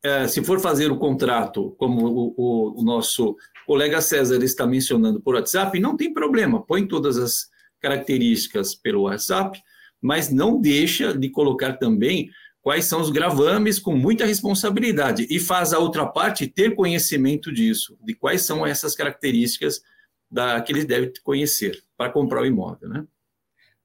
É, 0.02 0.26
se 0.26 0.42
for 0.42 0.58
fazer 0.58 0.90
o 0.90 0.98
contrato, 0.98 1.74
como 1.78 2.06
o, 2.06 2.34
o, 2.36 2.80
o, 2.80 2.84
nosso 2.84 3.36
colega 3.66 4.00
César 4.00 4.42
está 4.42 4.66
mencionando 4.66 5.20
por 5.20 5.34
WhatsApp, 5.36 5.78
não 5.78 5.96
tem 5.96 6.12
problema, 6.12 6.64
põe 6.64 6.86
todas 6.86 7.16
as 7.18 7.48
características 7.80 8.74
pelo 8.74 9.02
WhatsApp, 9.02 9.60
mas 10.00 10.30
não 10.30 10.60
deixa 10.60 11.16
de 11.16 11.28
colocar 11.30 11.74
também 11.74 12.30
quais 12.66 12.86
são 12.86 13.00
os 13.00 13.10
gravames 13.10 13.78
com 13.78 13.94
muita 13.94 14.26
responsabilidade 14.26 15.24
e 15.30 15.38
faz 15.38 15.72
a 15.72 15.78
outra 15.78 16.04
parte 16.04 16.48
ter 16.48 16.74
conhecimento 16.74 17.52
disso, 17.52 17.96
de 18.02 18.12
quais 18.12 18.44
são 18.44 18.66
essas 18.66 18.92
características 18.92 19.80
da, 20.28 20.60
que 20.60 20.72
ele 20.72 20.84
deve 20.84 21.12
conhecer 21.22 21.80
para 21.96 22.10
comprar 22.10 22.42
o 22.42 22.44
imóvel, 22.44 22.88
né? 22.88 23.06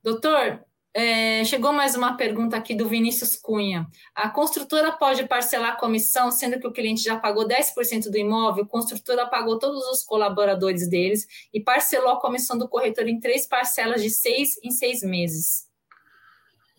Doutor, 0.01 0.65
é, 0.95 1.45
chegou 1.45 1.71
mais 1.71 1.93
uma 1.95 2.17
pergunta 2.17 2.57
aqui 2.57 2.73
do 2.73 2.89
Vinícius 2.89 3.35
Cunha. 3.35 3.85
A 4.15 4.31
construtora 4.31 4.91
pode 4.93 5.27
parcelar 5.27 5.73
a 5.73 5.79
comissão, 5.79 6.31
sendo 6.31 6.59
que 6.59 6.65
o 6.65 6.73
cliente 6.73 7.03
já 7.03 7.19
pagou 7.19 7.47
10% 7.47 8.09
do 8.09 8.17
imóvel, 8.17 8.63
a 8.63 8.67
construtora 8.67 9.27
pagou 9.27 9.59
todos 9.59 9.85
os 9.91 10.03
colaboradores 10.03 10.89
deles 10.89 11.27
e 11.53 11.61
parcelou 11.61 12.13
a 12.13 12.19
comissão 12.19 12.57
do 12.57 12.67
corretor 12.67 13.07
em 13.07 13.19
três 13.19 13.45
parcelas 13.45 14.01
de 14.01 14.09
seis 14.09 14.57
em 14.63 14.71
seis 14.71 15.03
meses. 15.03 15.69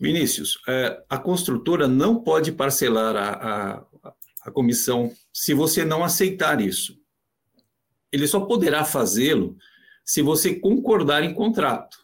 Vinícius, 0.03 0.59
é, 0.67 1.01
a 1.09 1.17
construtora 1.17 1.87
não 1.87 2.21
pode 2.21 2.51
parcelar 2.51 3.15
a, 3.15 3.29
a, 3.31 4.13
a 4.41 4.51
comissão 4.51 5.09
se 5.33 5.53
você 5.53 5.85
não 5.85 6.03
aceitar 6.03 6.59
isso. 6.59 6.99
ele 8.11 8.27
só 8.27 8.41
poderá 8.41 8.83
fazê-lo 8.83 9.55
se 10.03 10.21
você 10.21 10.55
concordar 10.55 11.23
em 11.23 11.33
contrato. 11.33 11.97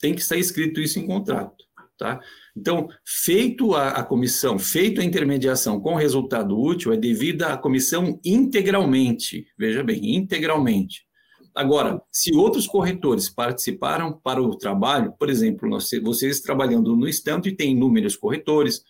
Tem 0.00 0.12
que 0.12 0.20
estar 0.20 0.36
escrito 0.36 0.80
isso 0.80 0.98
em 0.98 1.06
contrato. 1.06 1.64
Tá? 1.96 2.20
Então, 2.56 2.88
feito 3.06 3.72
a, 3.76 3.90
a, 3.90 4.02
comissão, 4.02 4.58
feito 4.58 5.00
a 5.00 5.04
intermediação 5.04 5.80
com 5.80 5.94
resultado 5.94 6.58
útil, 6.58 6.92
é 6.92 6.96
devida 6.96 7.52
à 7.52 7.56
comissão 7.56 8.18
integralmente. 8.24 9.46
Veja 9.56 9.84
bem, 9.84 10.16
integralmente. 10.16 11.06
Agora, 11.54 12.00
se 12.10 12.34
outros 12.34 12.66
corretores 12.66 13.28
participaram 13.28 14.12
para 14.12 14.42
o 14.42 14.56
trabalho, 14.56 15.12
por 15.18 15.28
exemplo, 15.28 15.68
nós, 15.68 15.90
vocês 16.02 16.40
trabalhando 16.40 16.96
no 16.96 17.08
estando 17.08 17.46
e 17.46 17.54
tem 17.54 17.72
inúmeros 17.72 18.16
corretores, 18.16 18.82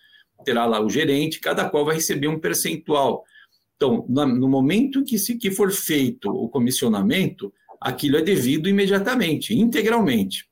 terá 0.44 0.64
lá 0.64 0.80
o 0.80 0.88
gerente, 0.88 1.40
cada 1.40 1.68
qual 1.68 1.84
vai 1.84 1.96
receber 1.96 2.28
um 2.28 2.38
percentual. 2.38 3.24
Então, 3.76 4.04
no 4.08 4.48
momento 4.48 5.02
que, 5.02 5.18
se, 5.18 5.36
que 5.36 5.50
for 5.50 5.72
feito 5.72 6.28
o 6.30 6.48
comissionamento, 6.48 7.52
aquilo 7.80 8.16
é 8.16 8.22
devido 8.22 8.68
imediatamente, 8.68 9.58
integralmente. 9.58 10.46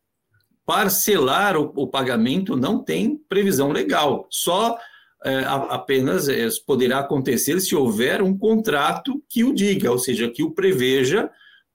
Parcelar 0.67 1.57
o, 1.57 1.73
o 1.77 1.87
pagamento 1.87 2.57
não 2.57 2.83
tem 2.83 3.17
previsão 3.29 3.71
legal, 3.71 4.27
só 4.31 4.77
é, 5.25 5.45
apenas 5.47 6.29
é, 6.29 6.49
poderá 6.67 7.01
acontecer 7.01 7.61
se 7.61 7.77
houver 7.77 8.23
um 8.23 8.37
contrato 8.37 9.23
que 9.29 9.45
o 9.45 9.53
diga, 9.53 9.93
ou 9.93 9.99
seja, 9.99 10.31
que 10.31 10.43
o 10.43 10.51
preveja 10.51 11.31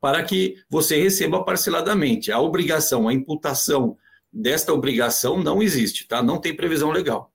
para 0.06 0.24
que 0.24 0.64
você 0.70 1.02
receba 1.02 1.44
parceladamente. 1.44 2.32
A 2.32 2.40
obrigação, 2.40 3.08
a 3.08 3.14
imputação 3.14 3.98
desta 4.32 4.72
obrigação 4.72 5.42
não 5.42 5.64
existe, 5.64 6.08
tá? 6.08 6.22
Não 6.22 6.40
tem 6.40 6.56
previsão 6.56 6.92
legal. 6.92 7.34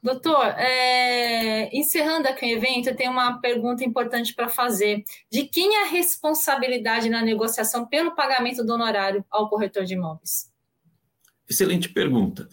Doutor, 0.00 0.46
é, 0.56 1.68
encerrando 1.76 2.28
aqui 2.28 2.46
o 2.46 2.56
evento, 2.56 2.90
eu 2.90 2.94
tenho 2.94 3.10
uma 3.10 3.40
pergunta 3.40 3.84
importante 3.84 4.32
para 4.32 4.48
fazer. 4.48 5.02
De 5.28 5.42
quem 5.42 5.74
é 5.74 5.82
a 5.82 5.88
responsabilidade 5.88 7.10
na 7.10 7.20
negociação 7.20 7.84
pelo 7.84 8.14
pagamento 8.14 8.64
do 8.64 8.72
honorário 8.72 9.24
ao 9.28 9.48
corretor 9.48 9.84
de 9.84 9.94
imóveis? 9.94 10.48
Excelente 11.50 11.88
pergunta. 11.88 12.48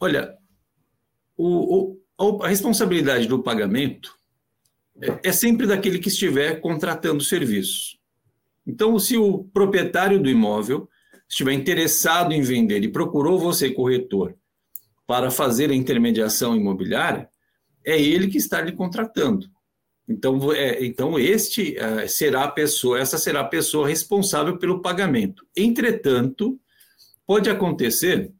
Olha, 0.00 0.36
o, 1.36 1.96
o, 2.18 2.42
a 2.42 2.48
responsabilidade 2.48 3.28
do 3.28 3.44
pagamento 3.44 4.12
é, 5.02 5.28
é 5.28 5.32
sempre 5.32 5.66
daquele 5.66 5.98
que 5.98 6.08
estiver 6.08 6.60
contratando 6.60 7.24
serviços. 7.24 7.98
Então, 8.64 8.96
se 8.98 9.16
o 9.16 9.44
proprietário 9.44 10.22
do 10.22 10.30
imóvel 10.30 10.88
estiver 11.28 11.52
interessado 11.52 12.32
em 12.32 12.42
vender 12.42 12.84
e 12.84 12.92
procurou 12.92 13.38
você, 13.38 13.70
corretor, 13.70 14.36
para 15.06 15.30
fazer 15.30 15.70
a 15.70 15.74
intermediação 15.74 16.54
imobiliária, 16.54 17.28
é 17.84 18.00
ele 18.00 18.28
que 18.28 18.38
está 18.38 18.60
lhe 18.60 18.72
contratando. 18.72 19.50
Então, 20.08 20.52
é, 20.52 20.84
então 20.84 21.18
este 21.18 21.76
é, 21.76 22.06
será 22.06 22.44
a 22.44 22.50
pessoa, 22.50 23.00
essa 23.00 23.18
será 23.18 23.40
a 23.40 23.48
pessoa 23.48 23.88
responsável 23.88 24.58
pelo 24.58 24.80
pagamento. 24.80 25.44
Entretanto, 25.56 26.60
pode 27.26 27.50
acontecer 27.50 28.32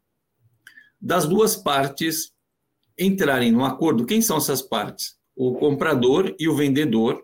das 1.01 1.27
duas 1.27 1.55
partes 1.55 2.31
entrarem 2.97 3.51
num 3.51 3.65
acordo. 3.65 4.05
Quem 4.05 4.21
são 4.21 4.37
essas 4.37 4.61
partes? 4.61 5.17
O 5.35 5.53
comprador 5.55 6.35
e 6.39 6.47
o 6.47 6.55
vendedor 6.55 7.23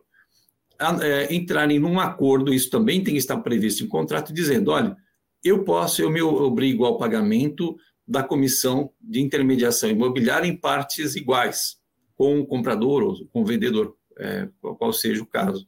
é, 1.02 1.34
entrarem 1.34 1.80
num 1.80 2.00
acordo, 2.00 2.54
isso 2.54 2.70
também 2.70 3.04
tem 3.04 3.14
que 3.14 3.20
estar 3.20 3.38
previsto 3.38 3.84
em 3.84 3.88
contrato, 3.88 4.34
dizendo: 4.34 4.72
olha, 4.72 4.96
eu 5.44 5.64
posso, 5.64 6.02
eu 6.02 6.10
me 6.10 6.22
obrigo 6.22 6.86
ao 6.86 6.98
pagamento 6.98 7.78
da 8.08 8.24
comissão 8.24 8.92
de 9.00 9.22
intermediação 9.22 9.90
imobiliária 9.90 10.48
em 10.48 10.56
partes 10.56 11.16
iguais, 11.16 11.78
com 12.16 12.40
o 12.40 12.46
comprador 12.46 13.04
ou 13.04 13.26
com 13.28 13.42
o 13.42 13.46
vendedor, 13.46 13.96
é, 14.18 14.50
qual 14.62 14.92
seja 14.92 15.22
o 15.22 15.28
caso. 15.28 15.68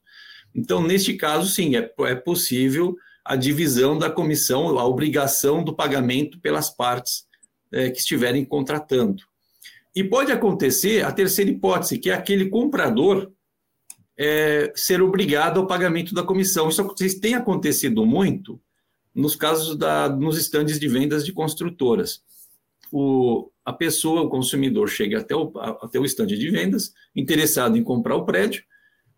Então, 0.54 0.82
neste 0.82 1.14
caso, 1.14 1.48
sim, 1.48 1.76
é, 1.76 1.94
é 2.00 2.16
possível 2.16 2.96
a 3.24 3.36
divisão 3.36 3.98
da 3.98 4.10
comissão, 4.10 4.78
a 4.78 4.86
obrigação 4.86 5.64
do 5.64 5.76
pagamento 5.76 6.40
pelas 6.40 6.70
partes 6.70 7.26
é, 7.72 7.90
que 7.90 8.00
estiverem 8.00 8.44
contratando. 8.44 9.24
E 9.96 10.04
pode 10.04 10.32
acontecer 10.32 11.04
a 11.04 11.12
terceira 11.12 11.52
hipótese, 11.52 11.98
que 11.98 12.10
é 12.10 12.14
aquele 12.14 12.50
comprador 12.50 13.32
é, 14.18 14.72
ser 14.76 15.02
obrigado 15.02 15.60
ao 15.60 15.68
pagamento 15.68 16.14
da 16.14 16.24
comissão. 16.24 16.70
Isso 16.70 17.20
tem 17.20 17.36
acontecido 17.36 18.06
muito 18.06 18.62
nos 19.14 19.36
casos 19.36 19.78
da, 19.78 20.08
nos 20.08 20.38
estandes 20.38 20.80
de 20.80 20.88
vendas 20.88 21.26
de 21.26 21.34
construtoras 21.34 22.24
o, 22.92 23.50
a 23.64 23.72
pessoa, 23.72 24.24
o 24.24 24.30
consumidor, 24.30 24.90
chega 24.90 25.20
até 25.20 25.36
o, 25.36 25.52
até 25.82 25.98
o 25.98 26.06
estande 26.06 26.38
de 26.38 26.50
vendas, 26.50 26.94
interessado 27.16 27.78
em 27.78 27.84
comprar 27.84 28.16
o 28.16 28.26
prédio, 28.26 28.64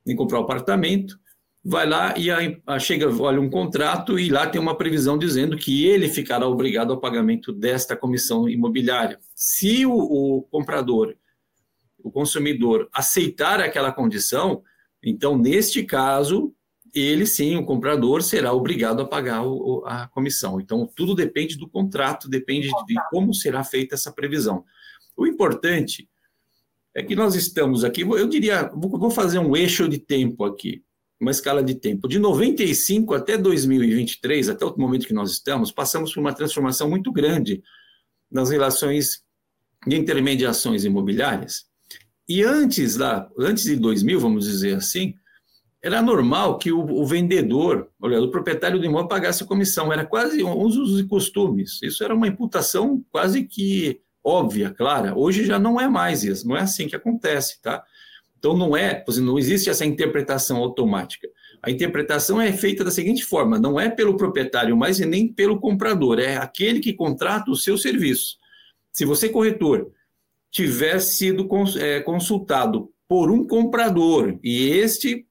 em 0.05 0.15
comprar 0.15 0.39
o 0.39 0.43
apartamento, 0.43 1.19
vai 1.63 1.87
lá 1.87 2.17
e 2.17 2.29
a, 2.29 2.39
a, 2.67 2.79
chega, 2.79 3.09
olha 3.21 3.39
um 3.39 3.49
contrato 3.49 4.19
e 4.19 4.29
lá 4.29 4.45
tem 4.45 4.59
uma 4.59 4.75
previsão 4.75 5.17
dizendo 5.17 5.55
que 5.55 5.85
ele 5.85 6.09
ficará 6.09 6.47
obrigado 6.47 6.91
ao 6.91 6.99
pagamento 6.99 7.53
desta 7.53 7.95
comissão 7.95 8.49
imobiliária. 8.49 9.17
Se 9.33 9.85
o, 9.85 9.93
o 9.93 10.41
comprador, 10.43 11.15
o 11.97 12.11
consumidor, 12.11 12.89
aceitar 12.91 13.61
aquela 13.61 13.91
condição, 13.91 14.61
então, 15.01 15.37
neste 15.37 15.83
caso, 15.83 16.53
ele 16.93 17.25
sim, 17.25 17.55
o 17.55 17.65
comprador, 17.65 18.21
será 18.21 18.53
obrigado 18.53 19.01
a 19.01 19.07
pagar 19.07 19.45
o, 19.45 19.83
a 19.85 20.07
comissão. 20.07 20.59
Então, 20.59 20.87
tudo 20.95 21.15
depende 21.15 21.57
do 21.57 21.67
contrato, 21.67 22.29
depende 22.29 22.69
de 22.85 22.95
como 23.09 23.33
será 23.33 23.63
feita 23.63 23.95
essa 23.95 24.11
previsão. 24.11 24.65
O 25.15 25.25
importante 25.25 26.09
é 26.93 27.01
que 27.01 27.15
nós 27.15 27.35
estamos 27.35 27.83
aqui, 27.83 28.01
eu 28.01 28.27
diria, 28.27 28.69
vou 28.75 29.09
fazer 29.09 29.39
um 29.39 29.55
eixo 29.55 29.87
de 29.87 29.97
tempo 29.97 30.43
aqui, 30.43 30.83
uma 31.19 31.31
escala 31.31 31.63
de 31.63 31.75
tempo. 31.75 32.07
De 32.07 32.19
95 32.19 33.13
até 33.13 33.37
2023, 33.37 34.49
até 34.49 34.65
o 34.65 34.77
momento 34.77 35.07
que 35.07 35.13
nós 35.13 35.31
estamos, 35.31 35.71
passamos 35.71 36.13
por 36.13 36.19
uma 36.19 36.33
transformação 36.33 36.89
muito 36.89 37.11
grande 37.11 37.63
nas 38.31 38.49
relações 38.49 39.23
de 39.87 39.95
intermediações 39.95 40.83
imobiliárias. 40.83 41.65
E 42.27 42.43
antes 42.43 42.95
lá, 42.95 43.29
antes 43.37 43.65
de 43.65 43.75
2000, 43.75 44.19
vamos 44.19 44.45
dizer 44.45 44.75
assim, 44.75 45.13
era 45.81 46.01
normal 46.01 46.57
que 46.57 46.71
o, 46.71 46.79
o, 46.79 47.05
vendedor, 47.05 47.89
olha, 48.01 48.21
o 48.21 48.31
proprietário 48.31 48.79
do 48.79 48.85
imóvel 48.85 49.09
pagasse 49.09 49.43
a 49.43 49.45
comissão, 49.45 49.91
era 49.91 50.05
quase 50.05 50.41
usos 50.41 50.99
e 50.99 51.03
costumes. 51.03 51.81
Isso 51.83 52.03
era 52.03 52.15
uma 52.15 52.27
imputação 52.27 53.03
quase 53.11 53.43
que 53.43 53.99
óbvia, 54.23 54.71
clara. 54.71 55.13
Hoje 55.17 55.45
já 55.45 55.59
não 55.59 55.79
é 55.79 55.89
mais 55.89 56.23
isso, 56.23 56.47
não 56.47 56.55
é 56.55 56.61
assim 56.61 56.87
que 56.87 56.95
acontece, 56.95 57.61
tá? 57.61 57.83
Então 58.43 58.57
não 58.57 58.75
é, 58.75 59.01
não 59.21 59.39
existe 59.39 59.69
essa 59.69 59.85
interpretação 59.85 60.57
automática. 60.57 61.29
A 61.61 61.71
interpretação 61.71 62.41
é 62.41 62.51
feita 62.51 62.83
da 62.83 62.91
seguinte 62.91 63.23
forma: 63.23 63.57
não 63.57 63.79
é 63.79 63.89
pelo 63.89 64.17
proprietário 64.17 64.75
mais 64.75 64.99
e 64.99 65.05
nem 65.05 65.29
pelo 65.29 65.61
comprador, 65.61 66.19
é 66.19 66.35
aquele 66.35 66.81
que 66.81 66.91
contrata 66.91 67.49
o 67.49 67.55
seu 67.55 67.77
serviço. 67.77 68.35
Se 68.91 69.05
você, 69.05 69.29
corretor, 69.29 69.89
tiver 70.51 70.99
sido 70.99 71.47
é, 71.79 72.01
consultado 72.01 72.91
por 73.07 73.31
um 73.31 73.47
comprador 73.47 74.37
e 74.43 74.67
este 74.71 75.25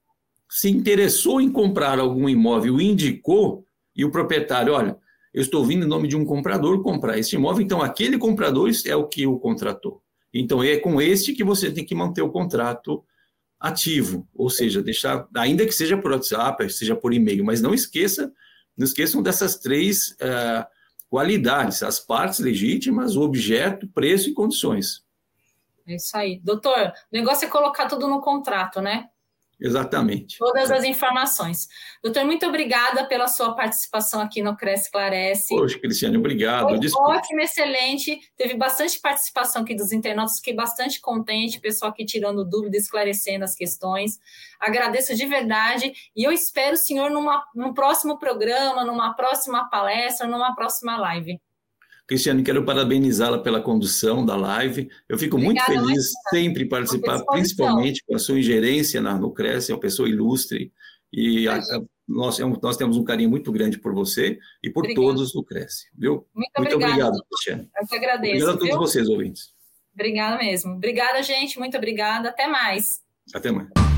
se 0.48 0.70
interessou 0.70 1.38
em 1.38 1.52
comprar 1.52 1.98
algum 1.98 2.30
imóvel, 2.30 2.80
indicou, 2.80 3.66
e 3.94 4.06
o 4.06 4.10
proprietário, 4.10 4.72
olha, 4.72 4.96
eu 5.34 5.42
estou 5.42 5.62
vindo 5.66 5.84
em 5.84 5.88
nome 5.88 6.08
de 6.08 6.16
um 6.16 6.24
comprador 6.24 6.82
comprar 6.82 7.18
esse 7.18 7.36
imóvel, 7.36 7.62
então 7.62 7.82
aquele 7.82 8.16
comprador 8.16 8.70
é 8.86 8.96
o 8.96 9.06
que 9.06 9.26
o 9.26 9.38
contratou. 9.38 10.01
Então 10.32 10.62
é 10.62 10.78
com 10.78 11.00
este 11.00 11.34
que 11.34 11.44
você 11.44 11.70
tem 11.70 11.84
que 11.84 11.94
manter 11.94 12.22
o 12.22 12.30
contrato 12.30 13.04
ativo, 13.60 14.26
ou 14.34 14.50
seja, 14.50 14.82
deixar, 14.82 15.28
ainda 15.36 15.64
que 15.64 15.72
seja 15.72 15.96
por 15.96 16.10
WhatsApp, 16.10 16.68
seja 16.72 16.96
por 16.96 17.14
e-mail, 17.14 17.44
mas 17.44 17.60
não 17.60 17.72
esqueça, 17.72 18.32
não 18.76 18.84
esqueçam 18.84 19.22
dessas 19.22 19.56
três 19.56 20.12
uh, 20.12 20.66
qualidades: 21.08 21.82
as 21.82 22.00
partes 22.00 22.40
legítimas, 22.40 23.14
o 23.14 23.22
objeto, 23.22 23.86
preço 23.86 24.30
e 24.30 24.32
condições. 24.32 25.04
É 25.86 25.96
isso 25.96 26.16
aí. 26.16 26.40
Doutor, 26.42 26.88
o 26.88 26.92
negócio 27.16 27.46
é 27.46 27.48
colocar 27.50 27.86
tudo 27.86 28.08
no 28.08 28.20
contrato, 28.20 28.80
né? 28.80 29.08
Exatamente. 29.62 30.36
Todas 30.38 30.70
as 30.70 30.82
informações. 30.82 31.68
Doutor, 32.02 32.24
muito 32.24 32.44
obrigada 32.46 33.04
pela 33.06 33.28
sua 33.28 33.54
participação 33.54 34.20
aqui 34.20 34.42
no 34.42 34.56
Cresce 34.56 34.90
Clarece. 34.90 35.54
Poxa, 35.54 35.78
Cristiane, 35.78 36.16
obrigado. 36.16 36.70
Foi 36.70 36.78
Desculpa. 36.80 37.12
ótimo, 37.12 37.40
excelente. 37.40 38.18
Teve 38.36 38.54
bastante 38.54 38.98
participação 39.00 39.62
aqui 39.62 39.74
dos 39.74 39.92
internautas, 39.92 40.36
fiquei 40.36 40.54
bastante 40.54 41.00
contente, 41.00 41.60
pessoal 41.60 41.92
aqui 41.92 42.04
tirando 42.04 42.44
dúvidas, 42.44 42.82
esclarecendo 42.82 43.44
as 43.44 43.54
questões. 43.54 44.18
Agradeço 44.58 45.14
de 45.14 45.26
verdade 45.26 45.92
e 46.16 46.24
eu 46.24 46.32
espero 46.32 46.74
o 46.74 46.78
senhor 46.78 47.10
numa, 47.10 47.44
num 47.54 47.72
próximo 47.72 48.18
programa, 48.18 48.84
numa 48.84 49.14
próxima 49.14 49.68
palestra, 49.70 50.26
numa 50.26 50.54
próxima 50.54 50.96
live. 50.96 51.40
Cristiane, 52.06 52.42
quero 52.42 52.64
parabenizá-la 52.64 53.38
pela 53.38 53.60
condução 53.60 54.24
da 54.24 54.36
live. 54.36 54.88
Eu 55.08 55.18
fico 55.18 55.36
Obrigada, 55.36 55.72
muito 55.72 55.86
feliz 55.86 56.10
sempre 56.30 56.66
participar, 56.66 57.24
principalmente 57.24 58.02
com 58.06 58.14
a 58.14 58.18
sua 58.18 58.38
ingerência 58.38 59.00
na, 59.00 59.18
no 59.18 59.32
Cresce, 59.32 59.72
é 59.72 59.74
uma 59.74 59.80
pessoa 59.80 60.08
ilustre. 60.08 60.72
E 61.12 61.46
a, 61.46 61.56
a, 61.56 61.82
nós, 62.08 62.40
é 62.40 62.44
nós, 62.62 62.76
temos 62.76 62.96
um 62.96 63.04
carinho 63.04 63.30
muito 63.30 63.52
grande 63.52 63.78
por 63.78 63.94
você 63.94 64.38
e 64.62 64.70
por 64.70 64.80
Obrigada. 64.80 65.06
todos 65.06 65.32
do 65.32 65.44
Cresce, 65.44 65.88
viu? 65.96 66.26
Muito, 66.34 66.50
muito 66.58 66.76
obrigado, 66.76 67.22
Cristiane. 67.30 67.68
Eu 67.80 67.86
que 67.86 67.96
agradeço. 67.96 68.34
Obrigado 68.34 68.54
a 68.54 68.58
todos 68.58 68.68
viu? 68.68 68.78
vocês, 68.78 69.08
ouvintes. 69.08 69.52
Obrigada 69.94 70.38
mesmo. 70.38 70.74
Obrigada, 70.74 71.22
gente. 71.22 71.58
Muito 71.58 71.76
obrigada. 71.76 72.30
Até 72.30 72.46
mais. 72.46 73.00
Até 73.34 73.50
mais. 73.50 73.91